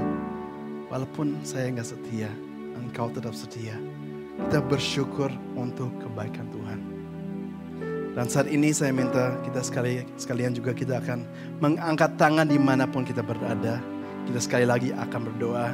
walaupun 0.87 1.35
saya 1.43 1.67
nggak 1.75 1.91
setia, 1.91 2.31
engkau 2.79 3.11
tetap 3.11 3.35
setia. 3.35 3.75
Kita 4.39 4.63
bersyukur 4.63 5.27
untuk 5.59 5.91
kebaikan 5.99 6.47
Tuhan. 6.55 6.79
Dan 8.15 8.25
saat 8.31 8.47
ini 8.47 8.71
saya 8.71 8.95
minta 8.95 9.35
kita 9.43 9.59
sekali 9.59 10.07
sekalian 10.15 10.55
juga 10.55 10.71
kita 10.71 11.03
akan 11.03 11.27
mengangkat 11.59 12.15
tangan 12.15 12.47
di 12.47 12.61
mana 12.61 12.87
pun 12.87 13.03
kita 13.03 13.25
berada 13.25 13.81
kita 14.27 14.39
sekali 14.39 14.65
lagi 14.67 14.89
akan 14.91 15.21
berdoa. 15.31 15.67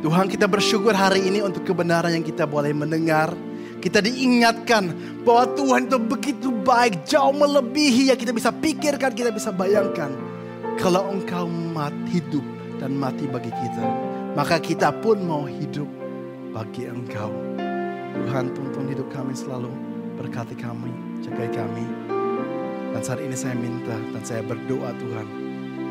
Tuhan 0.00 0.32
kita 0.32 0.48
bersyukur 0.48 0.96
hari 0.96 1.28
ini 1.28 1.44
untuk 1.44 1.68
kebenaran 1.68 2.16
yang 2.16 2.24
kita 2.24 2.48
boleh 2.48 2.72
mendengar. 2.72 3.36
Kita 3.80 4.00
diingatkan 4.00 4.92
bahwa 5.24 5.56
Tuhan 5.56 5.88
itu 5.88 5.98
begitu 6.00 6.48
baik, 6.52 7.04
jauh 7.08 7.32
melebihi 7.32 8.12
yang 8.12 8.18
kita 8.20 8.32
bisa 8.32 8.52
pikirkan, 8.52 9.12
kita 9.12 9.32
bisa 9.32 9.52
bayangkan. 9.52 10.12
Kalau 10.80 11.08
engkau 11.12 11.48
mati 11.48 12.20
hidup 12.20 12.44
dan 12.80 12.96
mati 12.96 13.28
bagi 13.28 13.52
kita, 13.52 13.84
maka 14.36 14.60
kita 14.60 14.92
pun 15.00 15.20
mau 15.24 15.44
hidup 15.48 15.88
bagi 16.52 16.88
engkau. 16.88 17.32
Tuhan 18.24 18.52
tuntun 18.52 18.88
hidup 18.88 19.08
kami 19.12 19.32
selalu, 19.32 19.72
berkati 20.20 20.56
kami, 20.56 20.92
jaga 21.24 21.48
kami. 21.64 21.84
Dan 22.90 23.00
saat 23.00 23.20
ini 23.20 23.36
saya 23.36 23.56
minta 23.56 23.96
dan 24.12 24.22
saya 24.24 24.42
berdoa 24.44 24.92
Tuhan, 24.96 25.26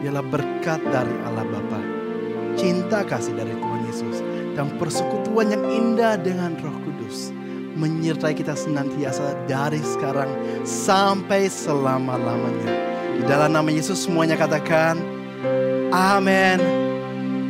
ialah 0.05 0.23
berkat 0.23 0.79
dari 0.89 1.15
Allah 1.27 1.45
Bapa, 1.47 1.79
cinta 2.55 3.03
kasih 3.03 3.35
dari 3.35 3.51
Tuhan 3.55 3.81
Yesus, 3.87 4.17
dan 4.55 4.71
persekutuan 4.79 5.51
yang 5.51 5.63
indah 5.67 6.15
dengan 6.19 6.55
Roh 6.59 6.77
Kudus 6.83 7.35
menyertai 7.79 8.35
kita 8.35 8.55
senantiasa 8.59 9.35
dari 9.47 9.79
sekarang 9.79 10.29
sampai 10.67 11.47
selama-lamanya. 11.47 12.71
Di 13.19 13.23
dalam 13.27 13.55
nama 13.55 13.67
Yesus 13.71 14.03
semuanya 14.07 14.35
katakan, 14.35 14.99
Amin. 15.95 16.59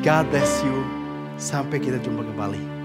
God 0.05 0.29
bless 0.31 0.61
you. 0.63 0.85
Sampai 1.35 1.81
kita 1.81 1.99
jumpa 1.99 2.23
kembali. 2.23 2.78